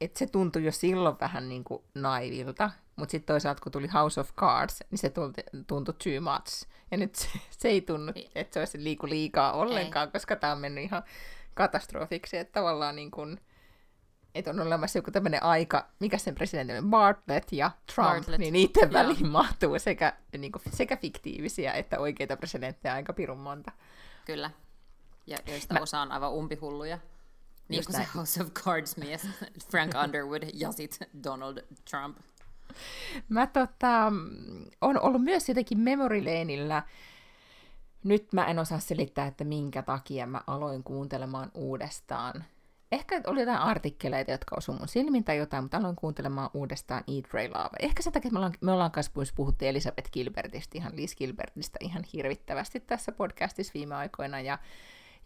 [0.00, 4.20] että se tuntui jo silloin vähän niin kuin naivilta, mutta sitten toisaalta kun tuli House
[4.20, 5.10] of Cards, niin se
[5.66, 6.68] tuntui too much.
[6.90, 10.12] Ja nyt se, se ei tunnu, että se olisi liiku liikaa ollenkaan, ei.
[10.12, 11.02] koska tämä on mennyt ihan
[11.54, 13.40] katastrofiksi, että tavallaan niin kuin,
[14.34, 18.38] että on olemassa joku tämmöinen aika, mikä sen presidentti on, Bartlett ja Trump, Bartlett.
[18.38, 19.30] niin niiden väliin Joo.
[19.30, 23.72] mahtuu sekä, niin kuin, sekä fiktiivisiä että oikeita presidenttejä aika pirun monta.
[24.24, 24.50] Kyllä,
[25.26, 25.80] ja joista Mä...
[25.80, 26.98] osa on aivan umpihulluja.
[27.68, 29.28] Niin kuin se House of Cards mies,
[29.70, 31.58] Frank Underwood ja sitten Donald
[31.90, 32.18] Trump.
[33.28, 34.12] Mä tota,
[34.80, 36.82] on ollut myös jotenkin Memory Laneillä.
[38.04, 42.44] Nyt mä en osaa selittää, että minkä takia mä aloin kuuntelemaan uudestaan.
[42.92, 47.28] Ehkä oli jotain artikkeleita, jotka osuivat mun silmiin tai jotain, mutta aloin kuuntelemaan uudestaan Eat,
[47.30, 47.76] Pray, Love.
[47.80, 51.78] Ehkä sen takia, että me ollaan, me ollaan kanssa puhuttu Elisabeth Gilbertistä, ihan Liz Gilbertistä
[51.80, 54.58] ihan hirvittävästi tässä podcastissa viime aikoina, ja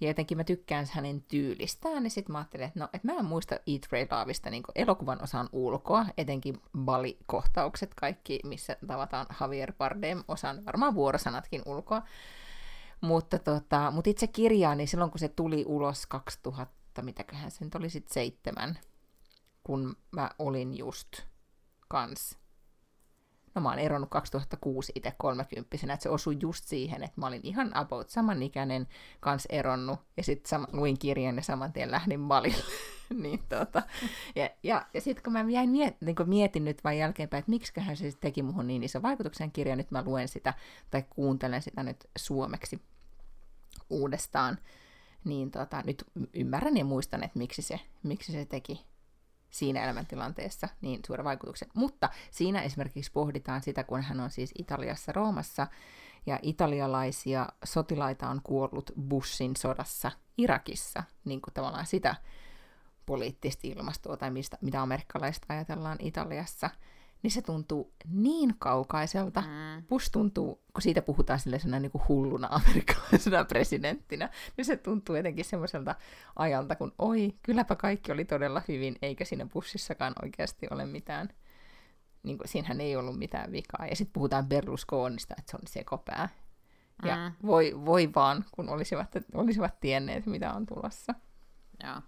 [0.00, 3.24] ja jotenkin mä tykkään hänen tyylistään, niin sitten mä ajattelin, että no, että mä en
[3.24, 10.24] muista Eat, Pray, Loveista niin elokuvan osan ulkoa, etenkin Bali-kohtaukset kaikki, missä tavataan Javier Bardem,
[10.28, 12.02] osan varmaan vuorosanatkin ulkoa.
[13.00, 17.74] Mutta, tota, mutta itse kirjaa, niin silloin kun se tuli ulos 2000, mitäköhän se nyt
[17.74, 18.78] oli sitten seitsemän,
[19.64, 21.08] kun mä olin just
[21.88, 22.38] kans
[23.54, 27.40] No mä oon eronnut 2006 itse kolmekymppisenä, että se osui just siihen, että mä olin
[27.44, 28.86] ihan about samanikäinen
[29.20, 32.64] kans eronnut, ja sitten luin kirjan ja saman tien lähdin malille.
[33.22, 33.82] niin, tota.
[34.36, 37.50] Ja, ja, ja sitten kun mä jäin miet, niin kun mietin nyt vain jälkeenpäin, että
[37.50, 40.54] miksiköhän se teki muhun niin iso vaikutuksen kirja, nyt mä luen sitä
[40.90, 42.82] tai kuuntelen sitä nyt suomeksi
[43.90, 44.58] uudestaan,
[45.24, 48.89] niin tota, nyt ymmärrän ja muistan, että miksi se, miksi se teki
[49.50, 51.68] siinä elämäntilanteessa niin suuren vaikutuksen.
[51.74, 55.66] Mutta siinä esimerkiksi pohditaan sitä, kun hän on siis Italiassa Roomassa,
[56.26, 62.14] ja italialaisia sotilaita on kuollut Bushin sodassa Irakissa, niin kuin tavallaan sitä
[63.06, 66.70] poliittista ilmastoa tai mistä, mitä amerikkalaista ajatellaan Italiassa–
[67.22, 69.40] niin se tuntuu niin kaukaiselta.
[69.40, 69.87] Mm.
[69.88, 75.44] Bush tuntuu, kun siitä puhutaan sellaisena niin kuin hulluna amerikkalaisena presidenttinä, niin se tuntuu jotenkin
[75.44, 75.94] semmoiselta
[76.37, 81.28] ajalta, kun oi, kylläpä kaikki oli todella hyvin, eikä siinä Bushissakaan oikeasti ole mitään,
[82.22, 83.87] niin kuin, siinähän ei ollut mitään vikaa.
[83.87, 86.28] Ja sitten puhutaan Berlusconista, että se on sekopää.
[87.04, 87.46] Ja mm.
[87.46, 91.14] voi, voi vaan, kun olisivat, olisivat tienneet, mitä on tulossa.
[91.85, 92.02] Joo.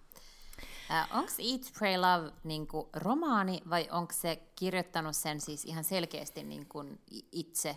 [0.92, 5.84] Äh, onko Eat, Pray, Love niin kuin romaani vai onko se kirjoittanut sen siis ihan
[5.84, 7.00] selkeästi niin kuin
[7.32, 7.76] itse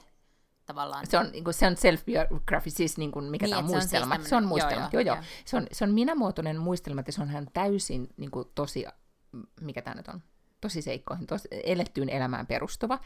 [0.65, 1.07] tavallaan?
[1.07, 4.05] Se on, niin kuin, se on self-biography, siis niin kuin, mikä niin, tämä on muistelma.
[4.05, 5.23] Se on, siis se on muistelma, joo, joo, joo, joo.
[5.45, 8.85] Se, on, se on minämuotoinen muistelma, että se on hän täysin niin kuin, tosi,
[9.61, 10.21] mikä tämä nyt on,
[10.61, 12.99] tosi seikkoihin, tosi elettyyn elämään perustuva.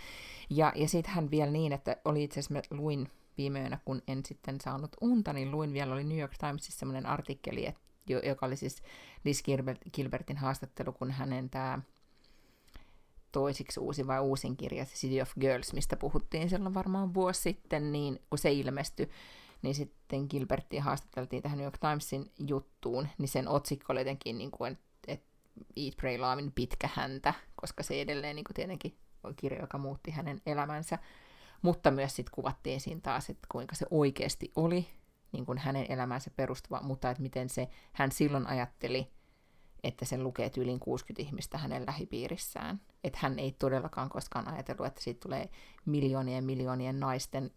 [0.50, 4.26] Ja, ja sitten hän vielä niin, että oli itse asiassa, luin viime yönä, kun en
[4.26, 8.56] sitten saanut unta, niin luin vielä, oli New York Timesissa semmoinen artikkeli, että joka oli
[8.56, 8.84] siis
[9.24, 9.44] Liz
[9.94, 11.80] Gilbertin haastattelu, kun hänen tämä
[13.32, 18.20] toisiksi uusi vai uusin kirja, City of Girls, mistä puhuttiin silloin varmaan vuosi sitten, niin
[18.30, 19.10] kun se ilmestyi,
[19.62, 24.52] niin sitten Gilbertia haastateltiin tähän New York Timesin juttuun, niin sen otsikko oli jotenkin, niin
[24.52, 25.30] kuin, että
[25.76, 30.12] Eat, Pray, Lovein pitkä häntä, koska se edelleen niin kuin tietenkin on kirja, joka muutti
[30.12, 30.98] hänen elämänsä,
[31.62, 34.88] mutta myös sitten kuvattiin siinä taas, että kuinka se oikeasti oli,
[35.32, 39.12] niin kuin hänen elämänsä perustuva, mutta että miten se, hän silloin ajatteli,
[39.84, 42.82] että sen lukee yli 60 ihmistä hänen lähipiirissään.
[43.04, 45.50] Että hän ei todellakaan koskaan ajatellut, että siitä tulee
[45.86, 47.52] miljoonien miljoonien naisten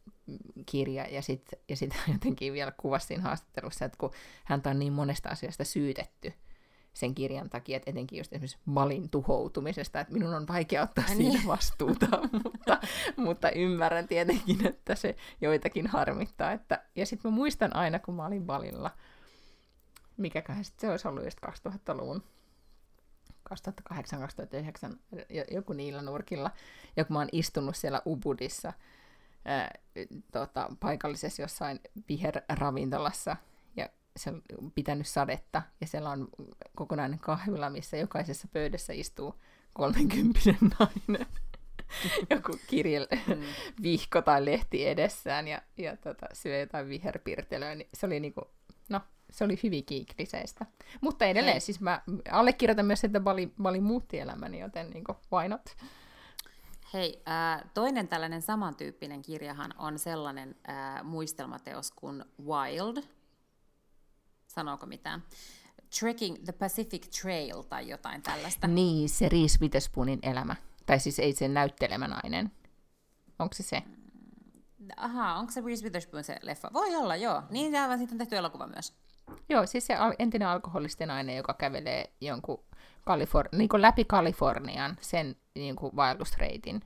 [0.67, 4.11] kirja, ja sitten ja sit jotenkin vielä kuvasi haastattelussa, että kun
[4.45, 6.33] häntä on niin monesta asiasta syytetty,
[6.93, 11.33] sen kirjan takia, että etenkin just esimerkiksi malin tuhoutumisesta, että minun on vaikea ottaa niin.
[11.33, 12.07] siitä vastuuta,
[12.45, 12.81] mutta,
[13.17, 16.53] mutta ymmärrän tietenkin, että se joitakin harmittaa.
[16.53, 18.91] Että, ja sitten mä muistan aina, kun mä olin valilla,
[20.17, 22.23] mikäköhän sitten se olisi ollut just 2000-luvun
[23.51, 23.55] 2008-2009,
[25.51, 26.51] joku niillä nurkilla,
[26.97, 28.73] ja kun mä oon istunut siellä Ubudissa,
[29.45, 29.71] ää,
[30.33, 33.37] tota, paikallisessa jossain viherravintolassa,
[34.17, 36.29] se on pitänyt sadetta, ja siellä on
[36.75, 39.35] kokonainen kahvila, missä jokaisessa pöydässä istuu
[39.73, 40.41] 30
[40.79, 41.27] nainen.
[42.31, 43.43] Joku kirje, mm.
[43.83, 48.51] vihko tai lehti edessään ja, ja tota, syö jotain viherpirtelöä, niin se oli niinku,
[48.89, 50.67] no, se oli hyvin kiikliseistä.
[51.01, 51.61] Mutta edelleen, Hei.
[51.61, 55.77] siis mä allekirjoitan myös, että Bali, Bali muutti elämäni, joten niinku, why not?
[56.95, 63.03] Hei, äh, toinen tällainen samantyyppinen kirjahan on sellainen äh, muistelmateos kuin Wild,
[64.55, 65.23] sanooko mitään,
[66.01, 68.67] Trekking the Pacific Trail tai jotain tällaista.
[68.67, 70.57] Niin, se Reese Witherspoonin elämä.
[70.87, 72.53] Tai siis ei se näyttelemä nainen.
[73.39, 73.83] Onko se se?
[73.87, 76.71] Mm, Aha, onko se Reese Witherspoon se leffa?
[76.73, 77.43] Voi olla, joo.
[77.51, 78.93] Niin, ja siitä on tehty elokuva myös.
[79.49, 82.65] Joo, siis se entinen alkoholisten nainen, joka kävelee jonkun
[83.01, 86.83] Kalifor- niin kuin läpi Kalifornian sen niin kuin vaellusreitin.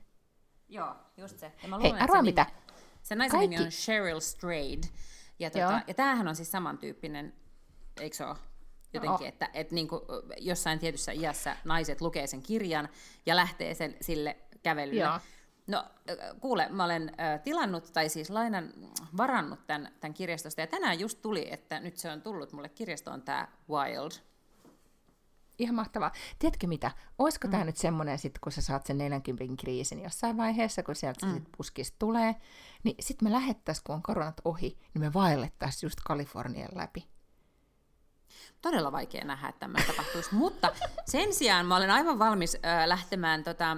[0.69, 1.51] Joo, just se.
[1.63, 2.43] Ja mä luulen, Hei, arvaa mitä?
[2.43, 2.57] Nimi,
[3.01, 3.55] se naisen Kaikki...
[3.55, 4.83] nimi on Cheryl Strayed.
[5.39, 7.33] Ja, tuota, ja tämähän on siis samantyyppinen
[7.99, 8.35] eikö se ole?
[8.93, 9.27] jotenkin, oh.
[9.27, 10.01] että, että niin kuin
[10.37, 12.89] jossain tietyssä iässä naiset lukee sen kirjan
[13.25, 15.01] ja lähtee sen, sille kävelylle.
[15.01, 15.19] Joo.
[15.67, 15.85] No
[16.39, 18.73] kuule, mä olen äh, tilannut, tai siis lainan,
[19.17, 23.21] varannut tämän, tämän kirjastosta, ja tänään just tuli, että nyt se on tullut mulle kirjastoon
[23.21, 24.11] tämä Wild.
[25.59, 26.11] Ihan mahtavaa.
[26.39, 26.91] Tiedätkö mitä?
[27.19, 27.51] Olisiko mm.
[27.51, 31.33] tämä nyt semmoinen, sit, kun sä saat sen 40 kriisin jossain vaiheessa, kun sieltä mm.
[31.33, 32.35] sit puskista tulee,
[32.83, 37.07] niin sitten me lähettäisiin, kun on koronat ohi, niin me vaellettaisiin just Kalifornian läpi
[38.61, 40.35] todella vaikea nähdä, että tämä tapahtuisi.
[40.35, 40.73] Mutta
[41.05, 43.77] sen sijaan mä olen aivan valmis äh, lähtemään, tota, äh,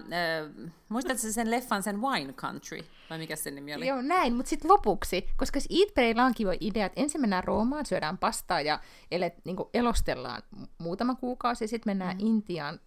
[0.90, 3.88] muistatko sen leffan, sen Wine Country, vai mikä sen nimi oli?
[3.88, 7.86] Joo, näin, mutta sitten lopuksi, koska Eat, Pray, on kiva idea, että ensin mennään Roomaan,
[7.86, 8.80] syödään pastaa ja
[9.12, 10.42] elet, niin kuin elostellaan
[10.78, 12.26] muutama kuukausi, ja sitten mennään mm.
[12.26, 12.80] Intiaan,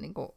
[0.00, 0.28] niin kuin,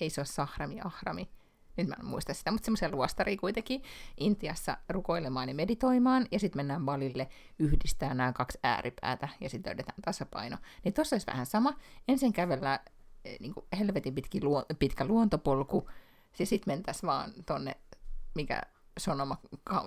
[0.00, 1.28] ei se ole sahrami, ahrami,
[1.76, 3.82] nyt mä en muista sitä, mutta semmoisen luostari kuitenkin
[4.16, 10.02] Intiassa rukoilemaan ja meditoimaan, ja sitten mennään valille yhdistää nämä kaksi ääripäätä, ja sitten löydetään
[10.04, 10.56] tasapaino.
[10.84, 11.78] Niin tuossa olisi vähän sama.
[12.08, 12.78] Ensin kävellään
[13.24, 15.90] eh, niin kuin helvetin pitki luo, pitkä luontopolku,
[16.38, 17.76] ja sitten mentäisiin vaan tonne,
[18.34, 18.62] mikä
[18.98, 19.36] sonoma,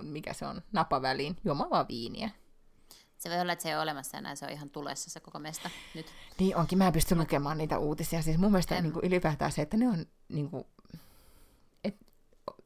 [0.02, 2.30] mikä se on, napaväliin, juomaan viiniä.
[3.16, 5.38] Se voi olla, että se ei ole olemassa enää, se on ihan tulessa se koko
[5.38, 6.06] mesta nyt.
[6.38, 8.22] Niin onkin, mä pystyn lukemaan niitä uutisia.
[8.22, 10.64] Siis mun mielestä niin kuin ylipäätään se, että ne on niin kuin,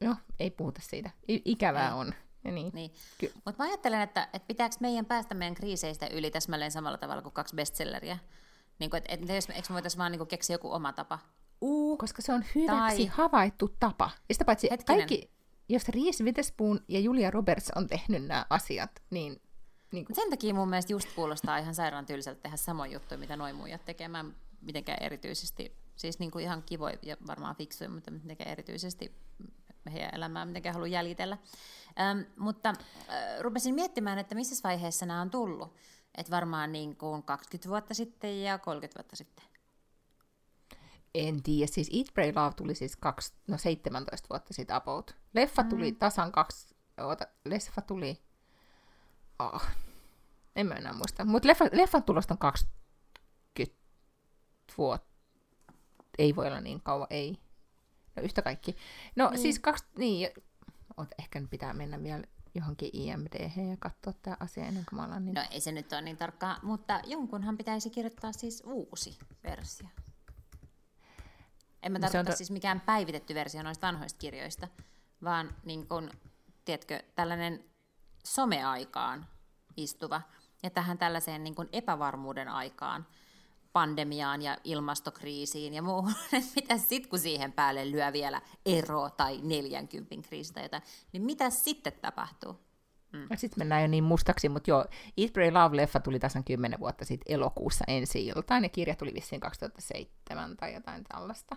[0.01, 1.09] no, ei puhuta siitä.
[1.29, 1.93] I- ikävää ei.
[1.93, 2.13] on.
[2.43, 2.71] Ja niin.
[2.73, 2.91] niin.
[3.17, 7.21] Ky- Mutta mä ajattelen, että, että pitääkö meidän päästä meidän kriiseistä yli täsmälleen samalla tavalla
[7.21, 8.17] kuin kaksi bestselleriä?
[8.79, 11.19] Niin kuin, että, että jos, eikö me voitaisiin vaan niin keksiä joku oma tapa?
[11.61, 13.05] Uu, koska se on hyväksi tai...
[13.05, 14.09] havaittu tapa.
[14.29, 14.97] Ja sitä paitsi Hetkinen.
[14.97, 15.31] kaikki,
[15.69, 19.41] jos Reese Witherspoon ja Julia Roberts on tehnyt nämä asiat, niin...
[19.91, 20.15] niin kuin...
[20.15, 23.85] Sen takia mun mielestä just kuulostaa ihan sairaan tylsältä tehdä samoin juttuja, mitä noin muijat
[23.85, 29.15] tekemään mitenkään erityisesti, siis niin kuin ihan kivoja ja varmaan fiksuja, mutta mitenkään erityisesti
[29.91, 31.37] heidän elämää mitenkään halua jäljitellä.
[31.99, 35.73] Ähm, mutta äh, rupesin miettimään, että missä vaiheessa nämä on tullut.
[36.17, 39.45] Että varmaan niin kuin 20 vuotta sitten ja 30 vuotta sitten.
[41.13, 45.15] En tiedä, siis Eat, Pray, Love tuli siis kaksi, no 17 vuotta sitten about.
[45.33, 45.69] Leffa mm.
[45.69, 48.21] tuli tasan kaksi, oota, leffa tuli,
[49.39, 49.61] oh,
[50.55, 53.75] en mä enää muista, mutta leffa, leffan tulosta on 20
[54.77, 55.14] vuotta,
[56.17, 57.37] ei voi olla niin kauan, ei.
[58.15, 58.75] No yhtä kaikki.
[59.15, 59.41] No niin.
[59.41, 60.29] siis kaksi, niin,
[60.97, 62.23] Ot, ehkä nyt pitää mennä vielä
[62.55, 65.25] johonkin IMD ja katsoa tämä asia ennen kuin mä alan.
[65.25, 65.35] Niin...
[65.35, 69.87] No ei se nyt ole niin tarkkaa, mutta jonkunhan pitäisi kirjoittaa siis uusi versio.
[71.83, 72.37] En mä no tarkoita to...
[72.37, 74.67] siis mikään päivitetty versio noista vanhoista kirjoista,
[75.23, 76.11] vaan niin kun,
[76.65, 77.63] tiedätkö, tällainen
[78.23, 79.27] someaikaan
[79.77, 80.21] istuva
[80.63, 83.07] ja tähän tällaiseen niin kun epävarmuuden aikaan
[83.75, 86.13] pandemiaan ja ilmastokriisiin ja muuhun,
[86.55, 90.83] mitä sitten kun siihen päälle lyö vielä ero tai 40 kriisi tai jotain,
[91.13, 92.59] niin mitä sitten tapahtuu?
[93.13, 93.27] Mm.
[93.35, 94.85] Sitten mennään jo niin mustaksi, mutta joo,
[95.17, 99.41] Eat, Pray, Love-leffa tuli tasan 10 vuotta sitten elokuussa ensi iltaan, ja kirja tuli vissiin
[99.41, 101.55] 2007 tai jotain tällaista,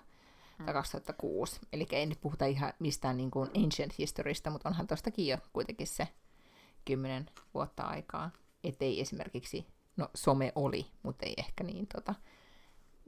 [0.58, 0.64] mm.
[0.64, 1.60] tai 2006.
[1.72, 5.86] Eli ei nyt puhuta ihan mistään niin kuin ancient historysta, mutta onhan tostakin jo kuitenkin
[5.86, 6.08] se
[6.84, 8.30] 10 vuotta aikaa,
[8.64, 9.66] ettei esimerkiksi
[9.98, 12.14] no some oli, mutta ei ehkä niin tota,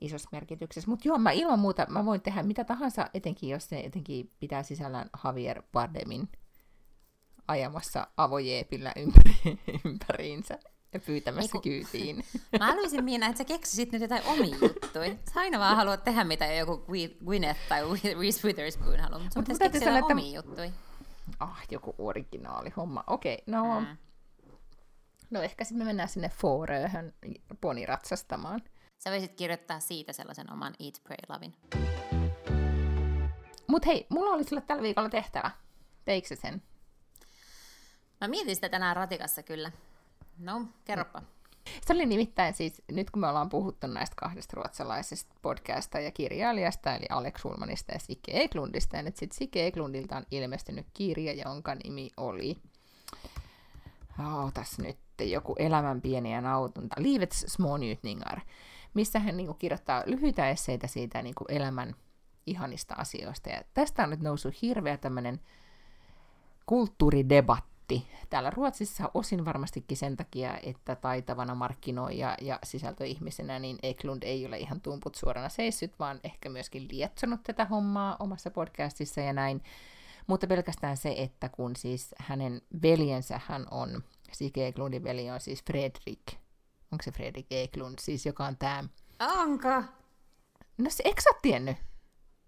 [0.00, 0.90] isossa merkityksessä.
[0.90, 4.62] Mutta joo, mä ilman muuta mä voin tehdä mitä tahansa, etenkin jos se etenkin pitää
[4.62, 6.28] sisällään Javier Bardemin
[7.48, 10.58] ajamassa avojeepillä ympäri, ympäriinsä
[10.92, 12.24] ja pyytämässä Eiku, kyytiin.
[12.58, 15.14] Mä haluaisin Miina, että sä keksisit nyt jotain omia juttuja.
[15.34, 16.84] Sä aina vaan haluat tehdä mitä joku
[17.26, 17.82] Gwyneth tai
[18.20, 20.12] Reese Witherspoon haluaa, mutta sun pitäisi keksiä että...
[20.12, 20.70] omia juttuja.
[21.40, 23.04] Ah, joku originaali homma.
[23.06, 23.80] Okei, okay, no...
[23.80, 23.86] Mm.
[25.30, 27.14] No ehkä sitten me mennään sinne Foorööhön
[27.60, 28.62] poniratsastamaan.
[28.98, 31.54] Sä voisit kirjoittaa siitä sellaisen oman Eat, Pray, Lovin.
[33.66, 35.50] Mut hei, mulla oli sulle tällä viikolla tehtävä.
[36.04, 36.62] Teikö sen?
[38.20, 39.72] Mä mietin sitä tänään ratikassa kyllä.
[40.38, 41.22] No, kerropa.
[41.86, 46.94] Se oli nimittäin siis, nyt kun me ollaan puhuttu näistä kahdesta ruotsalaisesta podcasta ja kirjailijasta,
[46.94, 51.74] eli Alex Ulmanista ja Sikke Eklundista, ja nyt sitten Sikke Eklundilta on ilmestynyt kirja, jonka
[51.74, 52.56] nimi oli...
[54.36, 58.40] Ootas nyt sitten joku elämän pieniä nautunta, Livets små njutningar,
[58.94, 61.94] missä hän niin kuin, kirjoittaa lyhyitä esseitä siitä niin kuin, elämän
[62.46, 63.50] ihanista asioista.
[63.50, 65.40] Ja tästä on nyt noussut hirveä tämmöinen
[66.66, 74.46] kulttuuridebatti täällä Ruotsissa osin varmastikin sen takia, että taitavana markkinoija ja sisältöihmisenä niin Eklund ei
[74.46, 79.62] ole ihan tumput suorana seissyt, vaan ehkä myöskin lietsonut tätä hommaa omassa podcastissa ja näin.
[80.26, 84.02] Mutta pelkästään se, että kun siis hänen veljensä hän on
[84.32, 86.22] Sike Eklundin veli on siis Fredrik.
[86.92, 88.84] Onko se Fredrik Eklund, siis joka on tämä...
[89.38, 89.82] Onko?
[90.78, 91.76] No se, eikö sä tiennyt?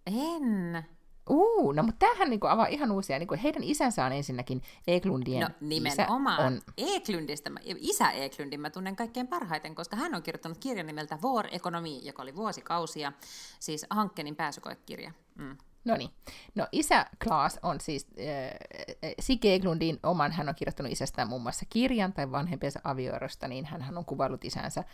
[0.07, 0.85] En.
[1.31, 3.19] Uu, no mutta tämähän niinku avaa ihan uusia.
[3.19, 6.55] Niinku heidän isänsä on ensinnäkin Eklundien No nimenomaan.
[6.55, 11.19] Isä on, Eklundista, isä Eklundin mä tunnen kaikkein parhaiten, koska hän on kirjoittanut kirjan nimeltä
[11.23, 13.13] War Economy, joka oli vuosikausia,
[13.61, 15.13] siis Hankkenin pääsykoekirja.
[15.35, 15.57] Mm.
[15.85, 16.11] No niin.
[16.55, 21.67] No isä Klaas on siis äh, Sigge Eklundin oman, hän on kirjoittanut isästään muun muassa
[21.71, 24.85] kirjan tai vanhempiensa avioerosta, niin hän on kuvaillut isänsä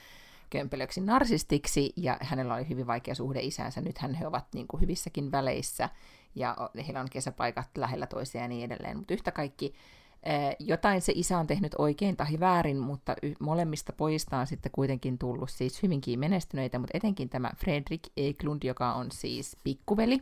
[0.51, 3.81] kömpelöksi narsistiksi, ja hänellä oli hyvin vaikea suhde isäänsä.
[3.81, 5.89] Nythän he ovat niin kuin hyvissäkin väleissä,
[6.35, 8.97] ja heillä on kesäpaikat lähellä toisiaan ja niin edelleen.
[8.97, 9.75] Mutta yhtä kaikki
[10.23, 15.19] eh, jotain se isä on tehnyt oikein tai väärin, mutta molemmista pojista on sitten kuitenkin
[15.19, 20.21] tullut siis hyvinkin menestyneitä, mutta etenkin tämä Fredrik Eklund, joka on siis pikkuveli,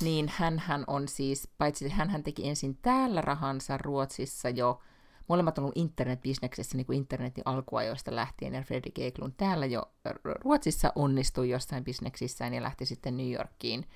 [0.00, 4.80] niin hän, hän on siis, paitsi hän, hän teki ensin täällä rahansa Ruotsissa jo,
[5.28, 9.92] molemmat on ollut internetbisneksessä niin kuin internetin alkuajoista lähtien, ja Fredrik Eklund täällä jo
[10.24, 13.88] Ruotsissa onnistui jossain bisneksissään ja lähti sitten New Yorkiin,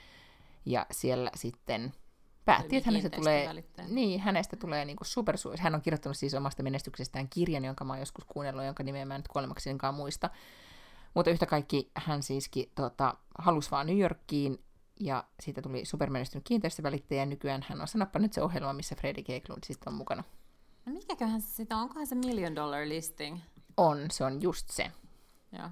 [0.65, 1.93] ja siellä sitten
[2.45, 5.61] päätti, että hänestä tulee, niin, hänestä tulee niin kuin supersuos.
[5.61, 9.15] Hän on kirjoittanut siis omasta menestyksestään kirjan, jonka mä oon joskus kuunnellut, jonka nimeä mä
[9.15, 10.31] en nyt kuolemaksinkaan muista.
[11.15, 14.65] Mutta yhtä kaikki hän siiskin tota, halusi vaan New Yorkiin,
[15.01, 19.31] ja siitä tuli supermenestynyt kiinteistövälittäjä, ja nykyään hän on, sanoppa nyt se ohjelma, missä Fredrik
[19.31, 20.25] Eklund sitten on mukana.
[20.87, 21.79] No mikäköhän se on?
[21.81, 23.39] Onkohan se million dollar listing?
[23.77, 24.93] On, se on just se.
[25.53, 25.69] Joo.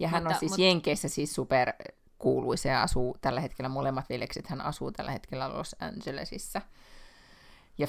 [0.00, 1.72] Ja hän Mutta- on siis mut- Jenkeissä siis super
[2.18, 6.62] kuuluisa ja asuu tällä hetkellä, molemmat veljekset hän asuu tällä hetkellä Los Angelesissa.
[7.80, 7.86] Ja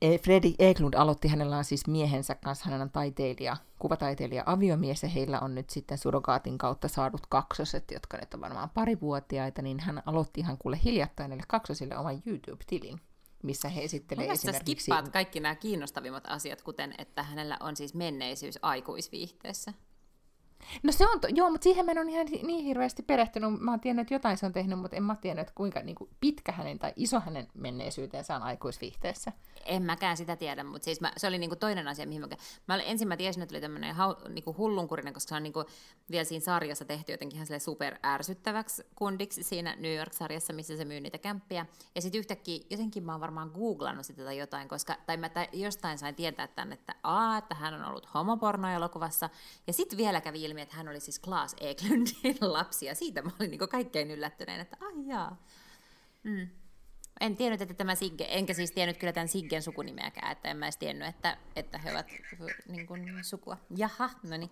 [0.00, 5.08] eh, Fredrik Eklund aloitti, hänellä on siis miehensä kanssa, hän on taiteilija, kuvataiteilija aviomies, ja
[5.08, 10.02] heillä on nyt sitten surrogaatin kautta saadut kaksoset, jotka nyt on varmaan parivuotiaita, niin hän
[10.06, 13.00] aloitti ihan kuule hiljattain näille kaksosille oman YouTube-tilin,
[13.42, 14.84] missä he esittelee Mun esimerkiksi...
[14.84, 19.72] skippaat kaikki nämä kiinnostavimmat asiat, kuten että hänellä on siis menneisyys aikuisviihteessä.
[20.82, 23.60] No se on, to- joo, mutta siihen mä en ole ihan niin hirveästi perehtynyt.
[23.60, 25.94] Mä oon tiennyt, että jotain se on tehnyt, mutta en mä tiennyt, että kuinka niin
[25.94, 29.32] kuin pitkä hänen tai iso hänen menneisyytensä on aikuisviihteessä.
[29.64, 32.28] En mäkään sitä tiedä, mutta siis mä, se oli niinku toinen asia, mihin mä,
[32.68, 33.96] mä olin, ensin mä tiesin, että oli tämmöinen
[34.28, 35.64] niinku hullunkurinen, koska se on niinku
[36.10, 41.00] vielä siinä sarjassa tehty jotenkin ihan super ärsyttäväksi kundiksi siinä New York-sarjassa, missä se myy
[41.00, 41.66] niitä kämppiä.
[41.94, 45.48] Ja sitten yhtäkkiä, jotenkin mä oon varmaan googlannut sitä tai jotain, koska, tai mä tai
[45.52, 49.30] jostain sain tietää tämän, että a, että hän on ollut homopornoelokuvassa.
[49.66, 53.30] Ja sitten vielä kävi ilmi, että hän oli siis Klaas Eklundin lapsi, ja siitä mä
[53.40, 55.42] olin niinku kaikkein yllättyneen, että ai jaa.
[56.22, 56.48] Mm.
[57.20, 60.66] En tiennyt, että tämä Sigge, enkä siis tiennyt kyllä tämän Siggen sukunimeäkään, että en mä
[60.66, 62.06] edes tiennyt, että, että he ovat
[62.68, 63.56] niin kuin, sukua.
[63.76, 64.50] Jaha, no niin.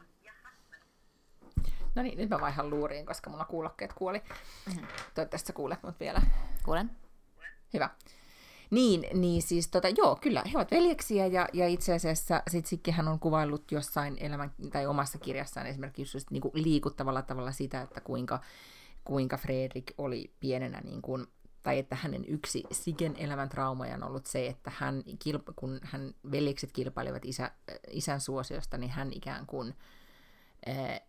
[1.94, 4.18] No niin, nyt mä vaihan luuriin, koska mulla kuulokkeet kuoli.
[4.66, 4.86] Mm-hmm.
[5.14, 6.22] Toivottavasti sä kuulet mut vielä.
[6.64, 6.90] Kuulen.
[7.74, 7.90] Hyvä.
[8.72, 13.08] Niin, niin siis tota, joo, kyllä, he ovat veljeksiä ja, ja itse asiassa sit Sikkihän
[13.08, 18.00] on kuvaillut jossain elämän, tai omassa kirjassaan esimerkiksi just niin kuin liikuttavalla tavalla sitä, että
[18.00, 18.40] kuinka,
[19.04, 21.26] kuinka Fredrik oli pienenä niin kuin,
[21.62, 25.02] tai että hänen yksi Sigen elämän traumaja on ollut se, että hän,
[25.56, 27.50] kun hän veljekset kilpailivat isä,
[27.90, 29.74] isän suosiosta, niin hän ikään kuin
[30.66, 31.00] ää,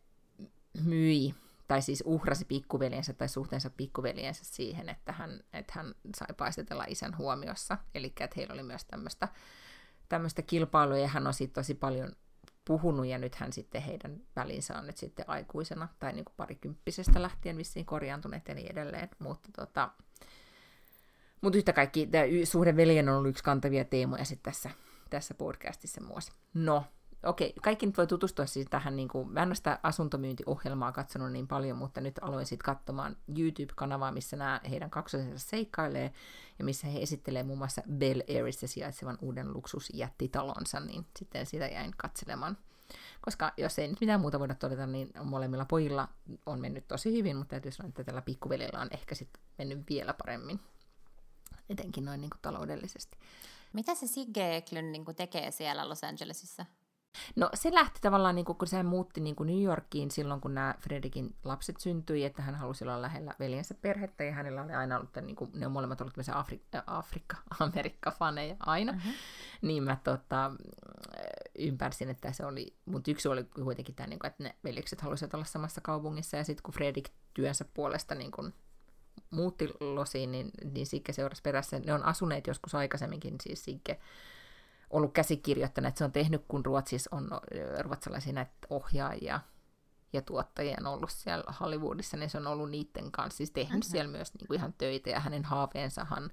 [0.84, 1.36] myi
[1.68, 7.18] tai siis uhrasi pikkuveljensä tai suhteensa pikkuveljensä siihen, että hän, että hän sai paistetella isän
[7.18, 7.78] huomiossa.
[7.96, 12.12] Eli että heillä oli myös tämmöistä, kilpailua, ja hän on siitä tosi paljon
[12.66, 17.22] puhunut, ja nyt hän sitten heidän välinsä on nyt sitten aikuisena, tai niin kuin parikymppisestä
[17.22, 19.10] lähtien vissiin korjaantuneet ja niin edelleen.
[19.20, 19.90] Mutta tota,
[21.42, 24.70] mutta yhtä kaikki, tämä suhde veljen on ollut yksi kantavia teemoja sitten tässä,
[25.10, 26.32] tässä podcastissa muosi.
[26.54, 26.86] No,
[27.26, 31.32] okei, kaikki nyt voi tutustua siis tähän, niin kuin, mä en ole sitä asuntomyyntiohjelmaa katsonut
[31.32, 36.14] niin paljon, mutta nyt aloin sitten katsomaan YouTube-kanavaa, missä nämä heidän kaksosensa seikkailee,
[36.60, 41.92] ja missä he esittelee muun muassa Bel Airissa sijaitsevan uuden luksusjättitalonsa, niin sitten sitä jäin
[41.98, 42.58] katselemaan.
[43.22, 46.08] Koska jos ei nyt mitään muuta voida todeta, niin molemmilla pojilla
[46.46, 50.14] on mennyt tosi hyvin, mutta täytyy sanoa, että tällä pikkuvelillä on ehkä sitten mennyt vielä
[50.14, 50.60] paremmin,
[51.70, 53.18] etenkin noin niin kuin taloudellisesti.
[53.74, 56.66] Mitä se Sigge Eklund niin tekee siellä Los Angelesissa?
[57.36, 60.54] No se lähti tavallaan, niin kuin, kun se muutti niin kuin New Yorkiin silloin, kun
[60.54, 64.98] nämä Fredikin lapset syntyi, että hän halusi olla lähellä veljensä perhettä, ja hänellä oli aina
[64.98, 69.02] ollut, niin kuin, ne on molemmat ollut tämmöisiä Afri- Afrikka-Amerikka-faneja aina, Mhm.
[69.02, 69.14] mm-hmm.
[69.62, 70.52] niin mä tota,
[71.60, 75.34] ymmärsin, että se oli, mutta yksi oli kuitenkin tämä, niin kuin, että ne veljekset halusivat
[75.34, 78.54] olla samassa kaupungissa, ja sitten kun Fredik työnsä puolesta niin kuin,
[79.32, 81.80] muutti Losiin, niin, niin Sikke seurasi perässä.
[81.80, 84.00] Ne on asuneet joskus aikaisemminkin, siis Sikke
[84.90, 87.30] ollut käsikirjoittajana, että se on tehnyt, kun Ruotsissa on
[87.80, 89.40] ruotsalaisia näitä ohjaajia
[90.14, 93.92] ja tuottajia on ollut siellä Hollywoodissa, niin se on ollut niiden kanssa, siis tehnyt mm-hmm.
[93.92, 96.32] siellä myös niin kuin ihan töitä, ja hänen haaveensahan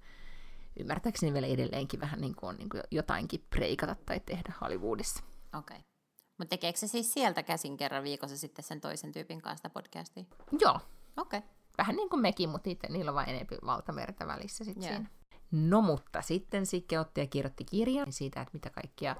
[0.80, 5.24] ymmärtääkseni vielä edelleenkin vähän niin kuin on niin kuin jotainkin preikata tai tehdä Hollywoodissa.
[5.58, 5.76] Okei.
[5.76, 5.90] Okay.
[6.38, 10.24] Mutta tekeekö se siis sieltä käsin kerran viikossa sitten sen toisen tyypin kanssa podcastia?
[10.60, 10.80] Joo,
[11.16, 11.38] Okei.
[11.38, 11.50] Okay.
[11.78, 14.96] vähän niin kuin mekin, mutta niitä, niillä on vain enemmän valtamerta välissä sitten yeah.
[14.96, 15.10] siinä.
[15.50, 19.16] No mutta sitten Sikke otti ja kirjoitti kirjan siitä, että mitä kaikkia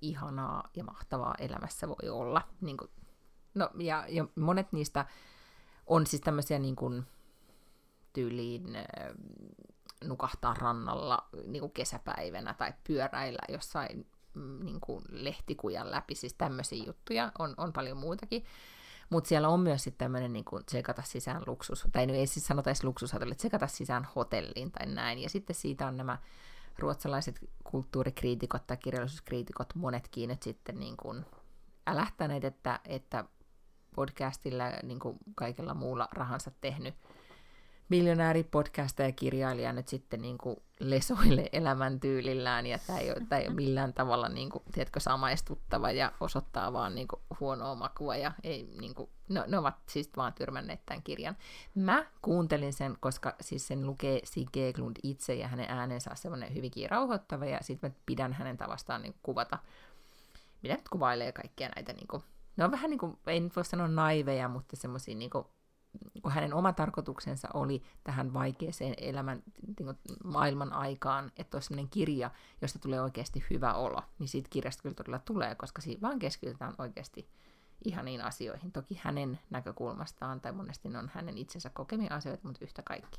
[0.00, 2.42] ihanaa ja mahtavaa elämässä voi olla.
[2.60, 2.90] Niin kuin,
[3.54, 5.06] no, ja, ja monet niistä
[5.86, 7.06] on siis tämmöisiä niin kuin,
[8.12, 8.84] tyyliin äh,
[10.04, 16.84] nukahtaa rannalla niin kuin kesäpäivänä tai pyöräillä jossain mm, niin kuin lehtikujan läpi, siis tämmöisiä
[16.86, 18.44] juttuja, on, on paljon muutakin.
[19.14, 22.70] Mutta siellä on myös sitten tämmöinen niin kuin tsekata sisään luksus, tai ei siis sanota
[22.70, 25.18] edes luksushotelli, tsekata sisään hotelliin tai näin.
[25.18, 26.18] Ja sitten siitä on nämä
[26.78, 31.26] ruotsalaiset kulttuurikriitikot tai kirjallisuuskriitikot monetkin nyt sitten niin kuin
[31.86, 33.24] älähtäneet, että, että
[33.94, 36.94] podcastilla niin kuin kaikella muulla rahansa tehnyt
[37.88, 38.50] miljonääri
[38.98, 40.56] ja kirjailija nyt sitten niin kuin
[40.90, 45.90] lesoilee elämäntyylillään ja tämä ei ole, tämä ei ole millään tavalla niin kuin, tiedätkö, samaistuttava
[45.90, 50.10] ja osoittaa vaan niin kuin, huonoa makua ja ei, niin kuin, no, ne ovat siis
[50.16, 51.36] vaan tyrmänneet tämän kirjan.
[51.74, 56.54] Mä kuuntelin sen, koska siis sen lukee Sigge Eklund itse ja hänen äänensä on semmoinen
[56.54, 59.58] hyvinkin rauhoittava ja sitten mä pidän hänen tavastaan niin kuvata,
[60.62, 62.22] mitä nyt kuvailee kaikkia näitä niin kuin,
[62.56, 65.44] ne on vähän niin kuin, ei nyt voi sanoa naiveja, mutta semmoisia niin kuin,
[66.22, 69.42] kun hänen oma tarkoituksensa oli tähän vaikeaseen elämän
[69.78, 72.30] niin maailman aikaan, että olisi sellainen kirja,
[72.62, 76.74] josta tulee oikeasti hyvä olo, niin siitä kirjasta kyllä todella tulee, koska siinä vaan keskitytään
[76.78, 77.28] oikeasti
[77.84, 78.72] ihaniin asioihin.
[78.72, 83.18] Toki hänen näkökulmastaan, tai monesti ne on hänen itsensä kokemia asioita, mutta yhtä kaikki.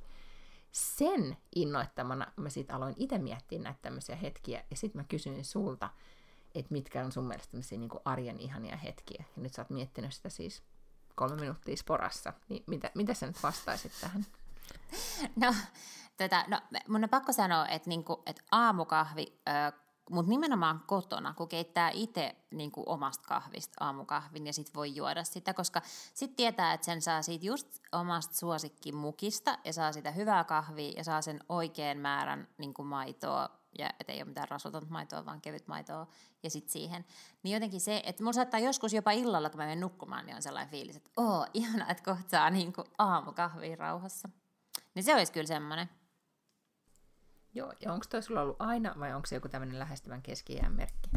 [0.72, 5.90] Sen innoittamana mä sitten aloin itse miettiä näitä tämmöisiä hetkiä, ja sitten mä kysyin sulta,
[6.56, 9.24] että mitkä on sun mielestä tämmöisiä niin arjen ihania hetkiä.
[9.36, 10.64] Ja nyt sä oot miettinyt sitä siis
[11.16, 12.34] kolme minuuttia sporassa.
[12.50, 14.26] Niin mitä, mitä sä nyt vastaisit tähän?
[15.36, 15.56] No,
[16.18, 19.42] tätä, no mun on pakko sanoa, että, niinku, että aamukahvi,
[20.10, 25.54] mutta nimenomaan kotona, kun keittää itse niinku, omasta kahvista aamukahvin ja sit voi juoda sitä,
[25.54, 25.82] koska
[26.14, 31.04] sitten tietää, että sen saa siitä just omasta suosikkimukista ja saa sitä hyvää kahvia ja
[31.04, 33.50] saa sen oikean määrän niinku, maitoa
[33.80, 36.08] ja et ei ole mitään rasutonta maitoa, vaan kevyt maitoa,
[36.44, 37.06] ja sitten siihen.
[37.44, 40.42] Niin jotenkin se, että mulla saattaa joskus jopa illalla, kun mä menen nukkumaan, niin on
[40.42, 44.30] sellainen fiilis, että oo, ihana, että kohta saa niin aamukahvia rauhassa.
[44.96, 45.90] Niin se olisi kyllä semmoinen.
[47.54, 51.10] Joo, ja onko toi sulla ollut aina, vai onko se joku tämmöinen lähestyvän keski merkki?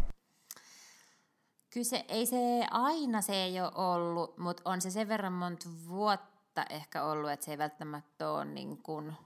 [1.71, 5.69] Kyllä se, ei se aina se ei ole ollut, mutta on se sen verran monta
[5.89, 9.17] vuotta ehkä ollut, että se ei välttämättä ole niin kuin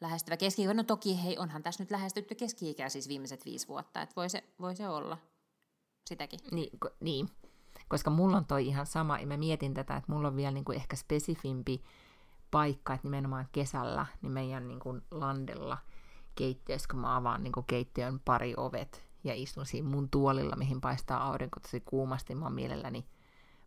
[0.00, 4.16] lähestyvä keski No toki hei, onhan tässä nyt lähestytty keski-ikää siis viimeiset viisi vuotta, että
[4.16, 5.18] voi se, voi se olla
[6.08, 6.40] sitäkin.
[6.52, 7.28] Niin, ko, niin,
[7.88, 10.64] koska mulla on toi ihan sama, ja mä mietin tätä, että mulla on vielä niin
[10.64, 11.84] kuin ehkä spesifimpi
[12.50, 15.78] paikka, että nimenomaan kesällä, niin meidän niin kuin landella
[16.34, 20.80] keittiössä, kun mä avaan niin kuin keittiön pari ovet ja istun siinä mun tuolilla, mihin
[20.80, 23.06] paistaa aurinko tosi kuumasti, mä oon mielelläni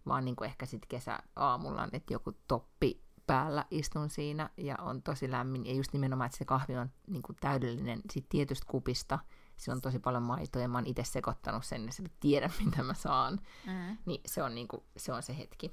[0.07, 5.31] vaan niin kuin ehkä sitten kesäaamulla, että joku toppi päällä istun siinä ja on tosi
[5.31, 5.65] lämmin.
[5.65, 9.19] Ja just nimenomaan, että se kahvi on niin kuin täydellinen sit tietystä kupista.
[9.57, 12.83] Se on tosi paljon maitoa ja mä oon itse sekoittanut sen ja sitten tiedän, mitä
[12.83, 13.39] mä saan.
[13.65, 13.97] Mm.
[14.05, 15.71] Niin se on, niin kuin, se on se hetki.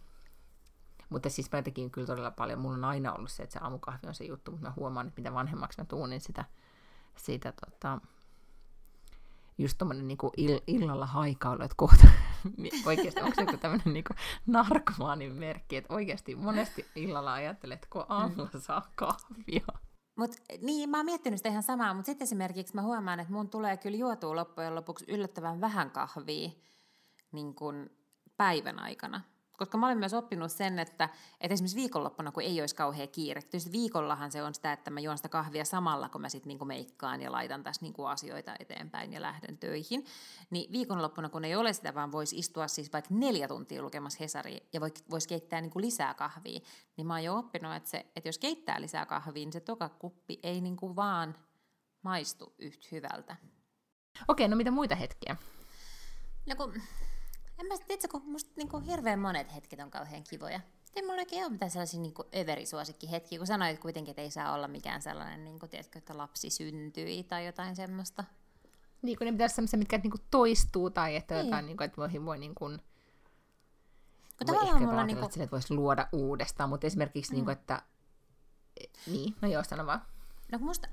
[1.09, 2.59] Mutta siis mä tekin kyllä todella paljon.
[2.59, 5.21] Mulla on aina ollut se, että se aamukahvi on se juttu, mutta mä huomaan, että
[5.21, 6.45] mitä vanhemmaksi mä tuun, niin sitä,
[7.17, 8.01] sitä tota,
[9.59, 12.09] just tommonen niinku ill- illalla haikailu, että kohta
[12.87, 14.15] oikeasti onko se joku tämmöinen niinku
[14.47, 19.67] narkomaanin merkki, että oikeasti monesti illalla ajattelet, että kun aamulla saa kahvia.
[20.17, 20.31] Mut,
[20.63, 23.77] niin, mä oon miettinyt sitä ihan samaa, mutta sitten esimerkiksi mä huomaan, että mun tulee
[23.77, 26.51] kyllä juotua loppujen lopuksi yllättävän vähän kahvia
[27.33, 27.91] niin kun
[28.37, 29.21] päivän aikana.
[29.57, 31.05] Koska mä olen myös oppinut sen, että,
[31.41, 35.01] että esimerkiksi viikonloppuna, kun ei olisi kauhean kiire, tietysti viikollahan se on sitä, että mä
[35.01, 39.13] juon sitä kahvia samalla, kun mä sitten niinku meikkaan ja laitan tässä niinku asioita eteenpäin
[39.13, 40.05] ja lähden töihin.
[40.51, 44.61] Niin viikonloppuna, kun ei ole sitä, vaan voisi istua siis vaikka neljä tuntia lukemassa Hesaria
[44.73, 44.81] ja
[45.11, 46.61] voisi keittää niinku lisää kahvia,
[46.97, 49.89] niin mä oon jo oppinut, että, se, että jos keittää lisää kahvia, niin se toka
[49.89, 51.35] kuppi ei niinku vaan
[52.03, 53.37] maistu yhtä hyvältä.
[54.29, 55.37] Okei, no mitä muita hetkiä?
[56.47, 56.83] No kun
[57.59, 60.61] en mä sitten, kun musta niinku hirveän monet hetket on kauhean kivoja.
[60.85, 64.69] Sitten mulla oikein ole mitään sellaisia niinku överisuosikkihetkiä, kun sanoit kuitenkin, että ei saa olla
[64.69, 68.25] mikään sellainen, niinku, tiedätkö, että lapsi syntyi tai jotain semmoista.
[69.03, 71.47] Niin kuin ne pitäisi sellaisia, mitkä niinku toistuu tai että niin.
[71.47, 72.83] jotain, niinku, että voi, voi niin kuin,
[74.39, 75.27] kun voi ehkä mulla niinku...
[75.27, 77.35] että voisi luoda uudestaan, mutta esimerkiksi, mm.
[77.35, 77.83] niin kuin, että
[79.07, 80.03] niin, no joo, sano vaan.
[80.53, 80.89] No musta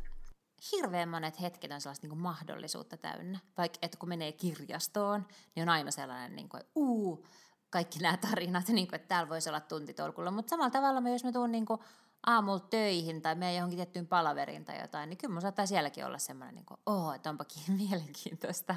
[0.72, 3.39] hirveän monet hetket on sellaista niin kuin mahdollisuutta täynnä.
[3.57, 7.26] Vaikka että kun menee kirjastoon, niin on aina sellainen, niin kuin, uu,
[7.70, 10.32] kaikki nämä tarinat, niin kuin, että täällä voisi olla tuntitolkulla.
[10.32, 11.80] Mutta samalla tavalla, jos mä tuun niin kuin,
[12.26, 16.18] aamulla töihin tai menen johonkin tiettyyn palaveriin tai jotain, niin kyllä mun saattaa sielläkin olla
[16.18, 18.76] semmoinen, niin kuin, oh, että onpakin mielenkiintoista.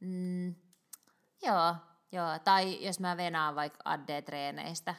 [0.00, 0.54] Mm,
[1.42, 1.74] joo,
[2.12, 4.94] joo, tai jos mä venaan vaikka AD-treeneistä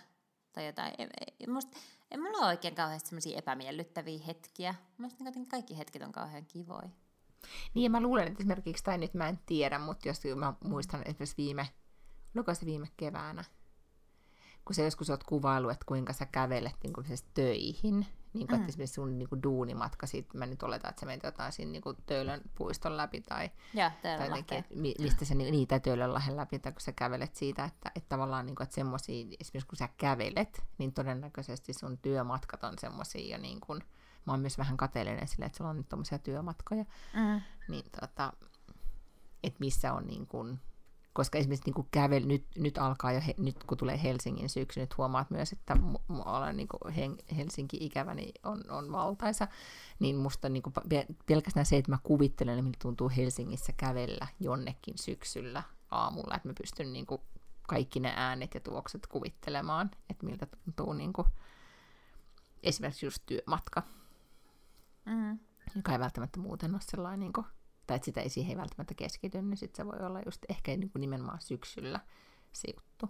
[0.53, 0.93] tai jotain.
[1.47, 1.78] Musta,
[2.12, 4.76] Ei mulla ole oikein kauheasti semmoisia epämiellyttäviä hetkiä.
[4.97, 6.89] Mielestäni niin kaikki hetket on kauhean kivoja.
[7.74, 11.01] Niin, ja mä luulen, että esimerkiksi, tai nyt mä en tiedä, mutta jos mä muistan
[11.05, 11.70] esimerkiksi viime,
[12.36, 13.43] oliko se viime keväänä,
[14.70, 18.55] kun sä joskus oot kuvailu, että kuinka sä kävelet niin kuin töihin, niin kuin, mm.
[18.55, 21.72] että esimerkiksi sun niin kuin, duunimatka, sit mä nyt oletan, että sä menet jotain siinä
[21.72, 26.13] niin kuin, Töölön puiston läpi tai, ja, tai jotenkin, mi, mistä sä niin, niitä Töölön
[26.13, 29.67] lähden läpi, tai kun sä kävelet siitä, että, että tavallaan niin kuin, että semmosia, esimerkiksi
[29.67, 33.84] kun sä kävelet, niin todennäköisesti sun työmatkat on semmosia jo niin kuin,
[34.26, 37.41] mä oon myös vähän kateellinen sille, että sulla on nyt tommosia työmatkoja, mm.
[37.67, 38.34] niin tota,
[39.43, 40.59] että missä on niin kuin,
[41.14, 44.80] koska esimerkiksi niin kuin kävel, nyt, nyt alkaa jo, he, nyt kun tulee Helsingin syksy,
[44.80, 45.78] nyt huomaat myös, että
[46.26, 46.93] olen niin kuin
[47.38, 49.47] Helsinki-ikäväni on, on valtaisa,
[49.99, 50.74] niin musta niin kuin
[51.26, 56.53] pelkästään se, että mä kuvittelen, että miltä tuntuu Helsingissä kävellä jonnekin syksyllä aamulla, että mä
[56.62, 57.22] pystyn niin kuin
[57.68, 61.28] kaikki ne äänet ja tuokset kuvittelemaan, että miltä tuntuu niin kuin
[62.64, 63.84] esimerkiksi just työmatka,
[65.05, 65.39] mm.
[65.76, 67.45] joka ei välttämättä muuten ole sellainen niin kuin
[67.89, 70.89] tai että sitä ei siihen välttämättä keskity, niin sitten se voi olla just ehkä niin
[70.89, 71.99] kuin nimenomaan syksyllä
[72.53, 73.09] se juttu.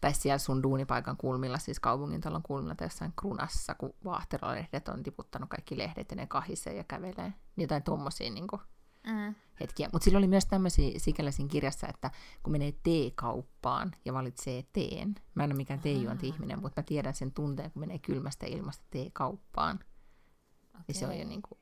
[0.00, 5.48] Tai siellä sun duunipaikan kulmilla, siis kaupungintalon kulmilla tai jossain krunassa, kun vaahteralehdet on tiputtanut
[5.48, 7.32] kaikki lehdet ja ne kahisee ja kävelee.
[7.56, 8.62] Jotain tommosia niin kuin,
[9.06, 9.34] mm.
[9.60, 9.88] hetkiä.
[9.92, 12.10] Mutta sillä oli myös tämmöisiä sikäläisiin kirjassa, että
[12.42, 17.32] kun menee teekauppaan ja valitsee teen, mä en ole mikään teejuonti-ihminen, mutta mä tiedän sen
[17.32, 19.76] tunteen, kun menee kylmästä ilmasta teekauppaan.
[19.76, 20.84] Okay.
[20.88, 21.58] Niin se on jo niin kuin,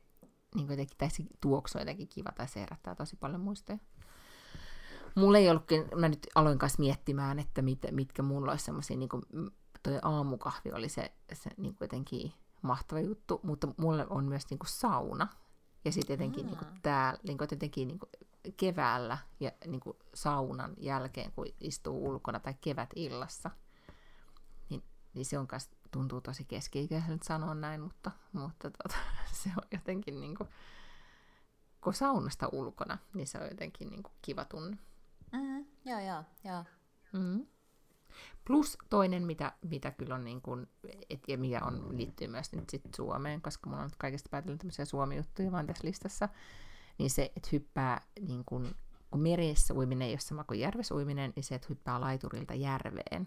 [0.55, 3.79] niin kuin jotenkin, tai se tuoksu on jotenkin kiva, tai se herättää tosi paljon muistoja.
[5.15, 9.09] Mulla ei ollutkin, mä nyt aloin kanssa miettimään, että mit, mitkä mulla olisi semmoisia, niin
[9.09, 9.23] kuin
[9.83, 12.33] toi aamukahvi oli se, se niin kuin jotenkin
[12.63, 15.29] mahtava juttu, mutta mulle on myös niin kuin sauna.
[15.85, 16.47] Ja sitten jotenkin mm.
[16.47, 18.11] niin kuin täällä, niin kuin jotenkin niin kuin
[18.57, 23.51] keväällä ja niin kuin saunan jälkeen, kun istuu ulkona tai kevätillassa,
[24.71, 24.83] niin,
[25.15, 28.97] niin se on myös tuntuu tosi keski-ikäiseltä sanoa näin, mutta, mutta tota,
[29.43, 30.49] se on jotenkin niin kuin,
[31.81, 34.79] kun saunasta ulkona, niin se on jotenkin niin kuin kiva tunne.
[35.33, 35.67] Mm-hmm.
[35.85, 36.65] Joo, joo, joo.
[37.13, 37.47] Mm-hmm.
[38.47, 40.67] Plus toinen, mitä, mitä kyllä on, niin kuin,
[41.11, 44.59] et, ja mikä on, liittyy myös nyt sit Suomeen, koska mulla on nyt kaikesta päätellä
[44.59, 46.29] tämmöisiä Suomi-juttuja vaan tässä listassa,
[46.99, 48.75] niin se, että hyppää niin kuin,
[49.11, 53.27] kun meressä uiminen ei ole sama kuin järvessä uiminen, niin se, että hyppää laiturilta järveen,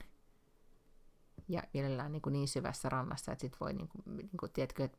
[1.47, 4.83] ja mielellään niin, kuin niin syvässä rannassa, että sit voi, niin kuin, niin kuin, tiedätkö,
[4.83, 4.97] että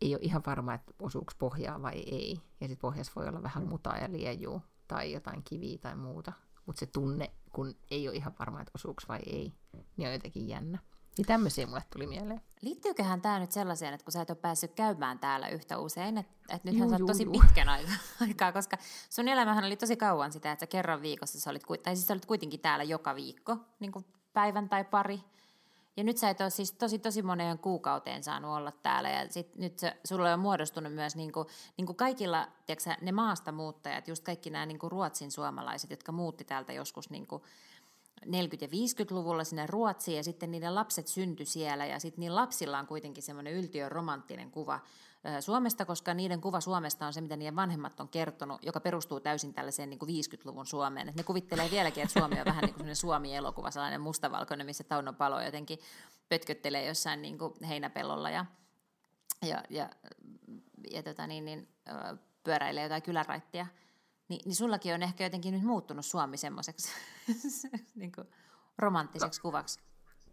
[0.00, 2.40] ei ole ihan varma, että osuuko pohjaa vai ei.
[2.60, 6.32] Ja sitten pohjassa voi olla vähän mutaa ja liejuu tai jotain kiviä tai muuta.
[6.66, 9.52] Mutta se tunne, kun ei ole ihan varma, että osuuko vai ei,
[9.96, 10.78] niin on jotenkin jännä.
[11.18, 12.40] Niin tämmöisiä mulle tuli mieleen.
[12.60, 16.32] Liittyyköhän tämä nyt sellaiseen, että kun sä et ole päässyt käymään täällä yhtä usein, että,
[16.54, 17.32] että nythän juu, sä oot tosi juu.
[17.32, 17.68] pitkän
[18.20, 18.76] aikaa, koska
[19.10, 22.14] sun elämähän oli tosi kauan sitä, että sä kerran viikossa sä olit, tai siis sä
[22.14, 25.20] olit kuitenkin täällä joka viikko, niin kuin päivän tai pari,
[25.96, 29.56] ja nyt sä et ole siis tosi, tosi moneen kuukauteen saanut olla täällä, ja sit
[29.56, 34.08] nyt se, sulla on muodostunut myös niin kuin, niin kuin kaikilla, tiiäksä, ne maasta muuttajat,
[34.08, 37.42] just kaikki nämä niin kuin ruotsin suomalaiset, jotka muutti täältä joskus niin kuin
[38.22, 38.26] 40-
[38.60, 42.86] ja 50-luvulla sinne Ruotsiin, ja sitten niiden lapset syntyi siellä, ja sitten niin lapsilla on
[42.86, 44.80] kuitenkin semmoinen yltiön romanttinen kuva
[45.40, 49.54] Suomesta, koska niiden kuva Suomesta on se, mitä niiden vanhemmat on kertonut, joka perustuu täysin
[49.54, 51.08] tällaiseen niin kuin 50-luvun Suomeen.
[51.08, 55.12] Et ne kuvittelee vieläkin, että Suomi on vähän niin kuin Suomi-elokuva, sellainen mustavalkoinen, missä Tauno
[55.12, 55.78] Palo jotenkin
[56.28, 58.46] pötköttelee jossain niin kuin heinäpellolla ja,
[59.42, 59.90] ja, ja,
[60.90, 61.68] ja tota niin, niin,
[62.44, 63.66] pyöräilee jotain kyläraittia.
[64.28, 66.92] Ni, niin sullakin on ehkä jotenkin nyt muuttunut Suomi semmoiseksi
[67.94, 68.12] niin
[68.78, 69.80] romanttiseksi kuvaksi.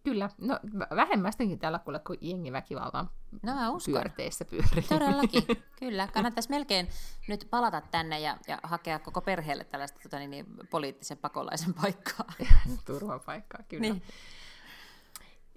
[0.04, 0.60] Kyllä, no
[0.96, 3.10] vähemmästäkin täällä kuule, kun jengi väkivaltaan
[3.44, 3.94] no, mä uskon.
[3.94, 4.84] pyörteissä pyörii.
[4.90, 5.44] Todellakin,
[5.80, 6.08] kyllä.
[6.08, 6.90] Kannattaisi melkein
[7.28, 12.34] nyt palata tänne ja, ja hakea koko perheelle tällaista tota, niin, niin, poliittisen pakolaisen paikkaa.
[12.86, 13.82] Turvapaikkaa, kyllä.
[13.82, 14.02] Niin.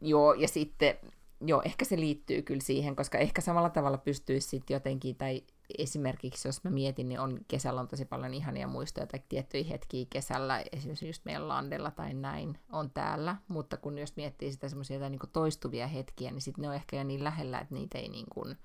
[0.01, 0.99] Joo, ja sitten,
[1.41, 5.43] joo, ehkä se liittyy kyllä siihen, koska ehkä samalla tavalla pystyisi sitten jotenkin, tai
[5.79, 10.07] esimerkiksi jos mä mietin, niin on kesällä on tosi paljon ihania muistoja tai tiettyjä hetkiä
[10.11, 14.97] kesällä, esimerkiksi just meidän landella tai näin on täällä, mutta kun jos miettii sitä semmoisia
[14.97, 18.09] jotain niin toistuvia hetkiä, niin sitten ne on ehkä jo niin lähellä, että niitä ei
[18.09, 18.57] niin kuin,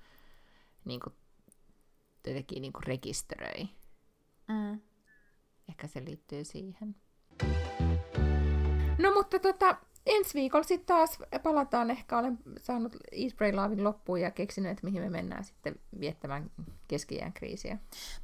[0.84, 1.14] niin kuin,
[2.26, 3.68] jotenkin niin kuin rekisteröi.
[4.48, 4.80] Mm.
[5.68, 6.96] Ehkä se liittyy siihen.
[8.98, 9.76] No mutta tota,
[10.08, 11.90] ensi viikolla sitten taas palataan.
[11.90, 16.50] Ehkä olen saanut Eastbray Laavin loppuun ja keksinyt, että mihin me mennään sitten viettämään
[16.88, 17.78] keskiään kriisiä.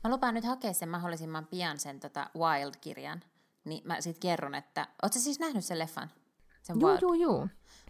[0.04, 3.20] Mä lupaan nyt hakea sen mahdollisimman pian sen tota Wild-kirjan.
[3.64, 4.88] Niin mä sitten kerron, että...
[5.02, 6.10] Oletko siis nähnyt sen leffan?
[6.62, 7.48] Sen juu, juu, juu.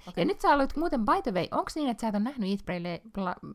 [0.09, 0.13] Okay.
[0.17, 2.51] Ja nyt sä olet muuten, by the way, onko niin, että sä et ole nähnyt
[2.51, 2.81] Eat, Pray,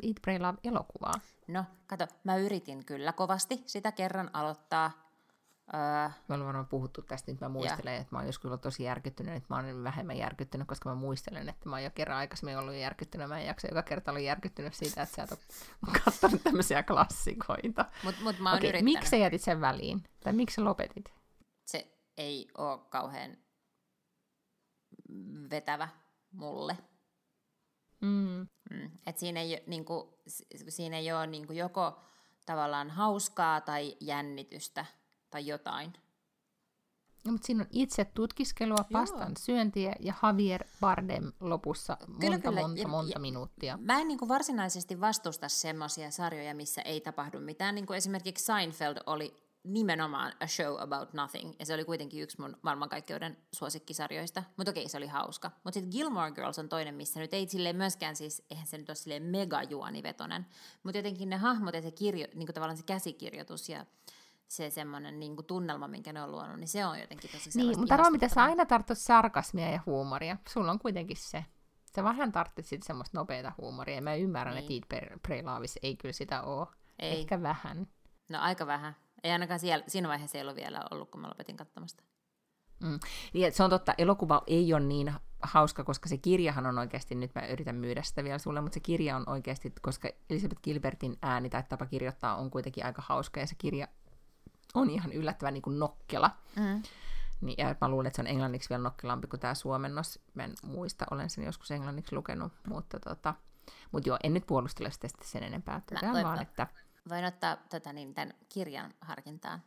[0.03, 1.13] Eat, Pray Love elokuvaa?
[1.47, 5.08] No, kato, mä yritin kyllä kovasti sitä kerran aloittaa
[5.73, 7.99] Öö, Me ollaan varmaan puhuttu tästä, nyt mä muistelen, ja.
[8.01, 11.49] että mä oon joskus ollut tosi järkyttynyt, että mä oon vähemmän järkyttynyt, koska mä muistelen,
[11.49, 14.73] että mä oon jo kerran aikaisemmin ollut järkyttynyt, mä en jaksa joka kerta ollut järkyttynyt
[14.73, 15.39] siitä, että sä et ole
[16.05, 17.85] katsonut tämmöisiä klassikoita.
[18.03, 18.93] Mut, mut mä oon Okei, yrittänyt.
[18.93, 20.03] miksi sä jätit sen väliin?
[20.23, 21.13] Tai miksi sä lopetit?
[21.65, 23.37] Se ei ole kauhean
[25.49, 25.89] vetävä
[26.31, 26.77] mulle.
[28.01, 28.47] Mm.
[28.71, 28.91] Mm.
[29.05, 30.21] Et siinä ei, niinku,
[30.69, 31.99] siinä ei ole niinku joko
[32.45, 34.85] tavallaan hauskaa tai jännitystä
[35.29, 35.93] tai jotain.
[37.25, 42.61] No, mutta siinä on itse tutkiskelua, pastan syöntiä ja Javier Bardem lopussa Kyllä, monta, kyllä.
[42.61, 43.77] monta, Ja- monta ja- minuuttia.
[43.81, 47.75] Mä en niinku varsinaisesti vastusta semmoisia sarjoja, missä ei tapahdu mitään.
[47.75, 52.57] Niinku esimerkiksi Seinfeld oli nimenomaan a show about nothing, ja se oli kuitenkin yksi mun
[52.61, 54.43] maailmankaikkeuden suosikkisarjoista.
[54.57, 55.51] Mutta okei, se oli hauska.
[55.63, 58.89] Mutta sitten Gilmore Girls on toinen, missä nyt ei silleen myöskään siis, eihän se nyt
[58.89, 60.45] ole silleen megajuonivetonen,
[60.83, 63.85] mutta jotenkin ne hahmot ja se kirjo, niinku tavallaan se käsikirjoitus ja
[64.49, 67.97] se semmoinen niinku tunnelma, minkä ne on luonut, niin se on jotenkin tosi Niin, mutta
[67.97, 70.37] Romi, tässä aina tarttu sarkasmia ja huumoria.
[70.49, 71.45] Sulla on kuitenkin se.
[71.95, 72.31] Sä vähän
[72.61, 73.95] sitten semmoista nopeata huumoria.
[73.95, 74.83] Ja mä ymmärrän, Niin.
[74.83, 76.67] että Eat, Love ei kyllä sitä ole.
[76.99, 77.19] Ei.
[77.19, 77.87] Ehkä vähän.
[78.29, 78.95] No aika vähän.
[79.23, 82.03] Ei ainakaan siellä, siinä vaiheessa ei ollut vielä ollut, kun mä lopetin katsomasta.
[82.83, 82.99] Mm.
[83.33, 87.35] Ja se on totta, elokuva ei ole niin hauska, koska se kirjahan on oikeasti, nyt
[87.35, 91.49] mä yritän myydä sitä vielä sulle, mutta se kirja on oikeasti, koska Elizabeth Gilbertin ääni
[91.49, 93.87] tai tapa kirjoittaa on kuitenkin aika hauska, ja se kirja
[94.73, 96.31] on ihan yllättävän niin kuin nokkela.
[96.55, 96.83] Mm.
[97.41, 100.19] Niin, ja mä luulen, että se on englanniksi vielä nokkelampi kuin tämä suomennos.
[100.33, 103.33] Mä en muista, olen sen joskus englanniksi lukenut, mutta tota,
[103.91, 105.81] mut joo, en nyt puolustele sitä sen enempää.
[105.93, 106.67] Totean voit- vaan, että
[107.09, 109.61] Voin ottaa tota, niin, tämän kirjan harkintaan.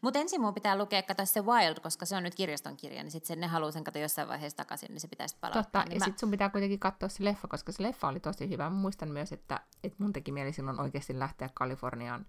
[0.00, 3.10] Mutta ensin mun pitää lukea, kato se Wild, koska se on nyt kirjaston kirja, niin
[3.10, 5.62] sitten ne haluaa sen kato jossain vaiheessa takaisin, niin se pitäisi palauttaa.
[5.62, 8.20] Totta, niin ja mä- sitten sun pitää kuitenkin katsoa se leffa, koska se leffa oli
[8.20, 8.64] tosi hyvä.
[8.70, 12.26] Mä muistan myös, että, että mun teki mieli silloin oikeasti lähteä Kaliforniaan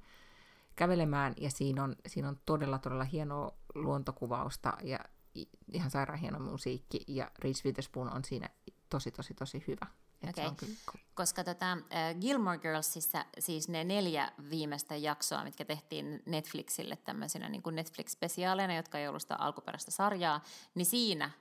[0.75, 4.99] kävelemään, ja siinä on, siinä on todella, todella hienoa luontokuvausta ja
[5.71, 8.49] ihan sairaan hieno musiikki, ja Reese Witherspoon on siinä
[8.89, 9.87] tosi, tosi, tosi hyvä.
[10.47, 10.73] On kyllä,
[11.13, 17.61] Koska tota, äh, Gilmore Girlsissa siis ne neljä viimeistä jaksoa, mitkä tehtiin Netflixille tämmöisenä niin
[17.61, 20.43] kuin Netflix-spesiaaleina, jotka ei ollut sitä alkuperäistä sarjaa,
[20.75, 21.31] niin siinä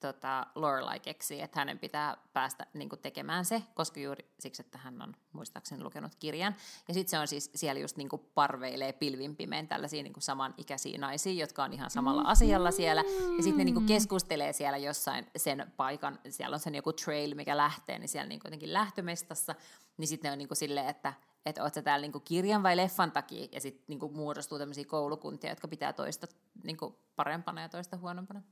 [0.00, 4.78] tota, Lorelai keksii, että hänen pitää päästä niin kuin tekemään se, koska juuri siksi, että
[4.78, 6.54] hän on muistaakseni lukenut kirjan.
[6.88, 10.22] Ja sitten se on siis siellä just niin kuin parveilee pilvin pimein tällaisia niin kuin
[10.22, 13.04] samanikäisiä naisia, jotka on ihan samalla asialla siellä.
[13.36, 17.34] Ja sitten ne niin kuin keskustelee siellä jossain sen paikan, siellä on sen joku trail,
[17.34, 19.54] mikä lähtee, niin siellä niin kuin jotenkin lähtömestassa.
[19.96, 21.12] Niin sitten ne on niin kuin silleen, että
[21.46, 25.50] että oot sä täällä niinku kirjan vai leffan takia, ja sitten niinku muodostuu tämmöisiä koulukuntia,
[25.50, 26.26] jotka pitää toista
[26.64, 28.42] niinku parempana ja toista huonompana.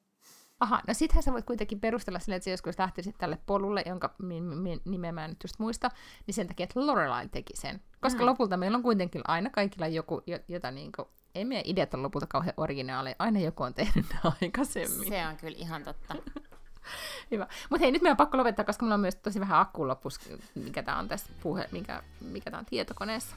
[0.60, 4.14] Aha, no sittenhän sä voit kuitenkin perustella sille, että sä joskus lähtisit tälle polulle, jonka
[4.18, 5.90] mi- mi- nimeä mä en nyt just muista,
[6.26, 7.80] niin sen takia, että Lorelai teki sen.
[8.00, 8.26] Koska Mm.
[8.26, 12.26] lopulta meillä on kuitenkin aina kaikilla joku, jo- jota niinku, ei meidän ideat ole lopulta
[12.26, 15.08] kauhean originaaleja, aina joku on tehnyt ne aikaisemmin.
[15.08, 16.14] Se on kyllä ihan totta.
[17.30, 17.46] Hyvä.
[17.70, 20.20] Mutta hei, nyt meidän on pakko lopettaa, koska mulla on myös tosi vähän akkuun loppus,
[20.54, 23.36] mikä tää on tässä puhe, mikä, mikä tää on tietokoneessa.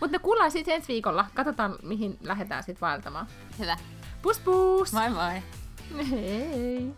[0.00, 1.26] Mutta me kuullaan sitten ensi viikolla.
[1.34, 3.26] Katsotaan, mihin lähdetään sitten vaeltamaan.
[3.58, 3.76] Hyvä.
[4.22, 4.92] Pus pus!
[4.92, 5.42] Moi moi!
[5.94, 6.90] Hei!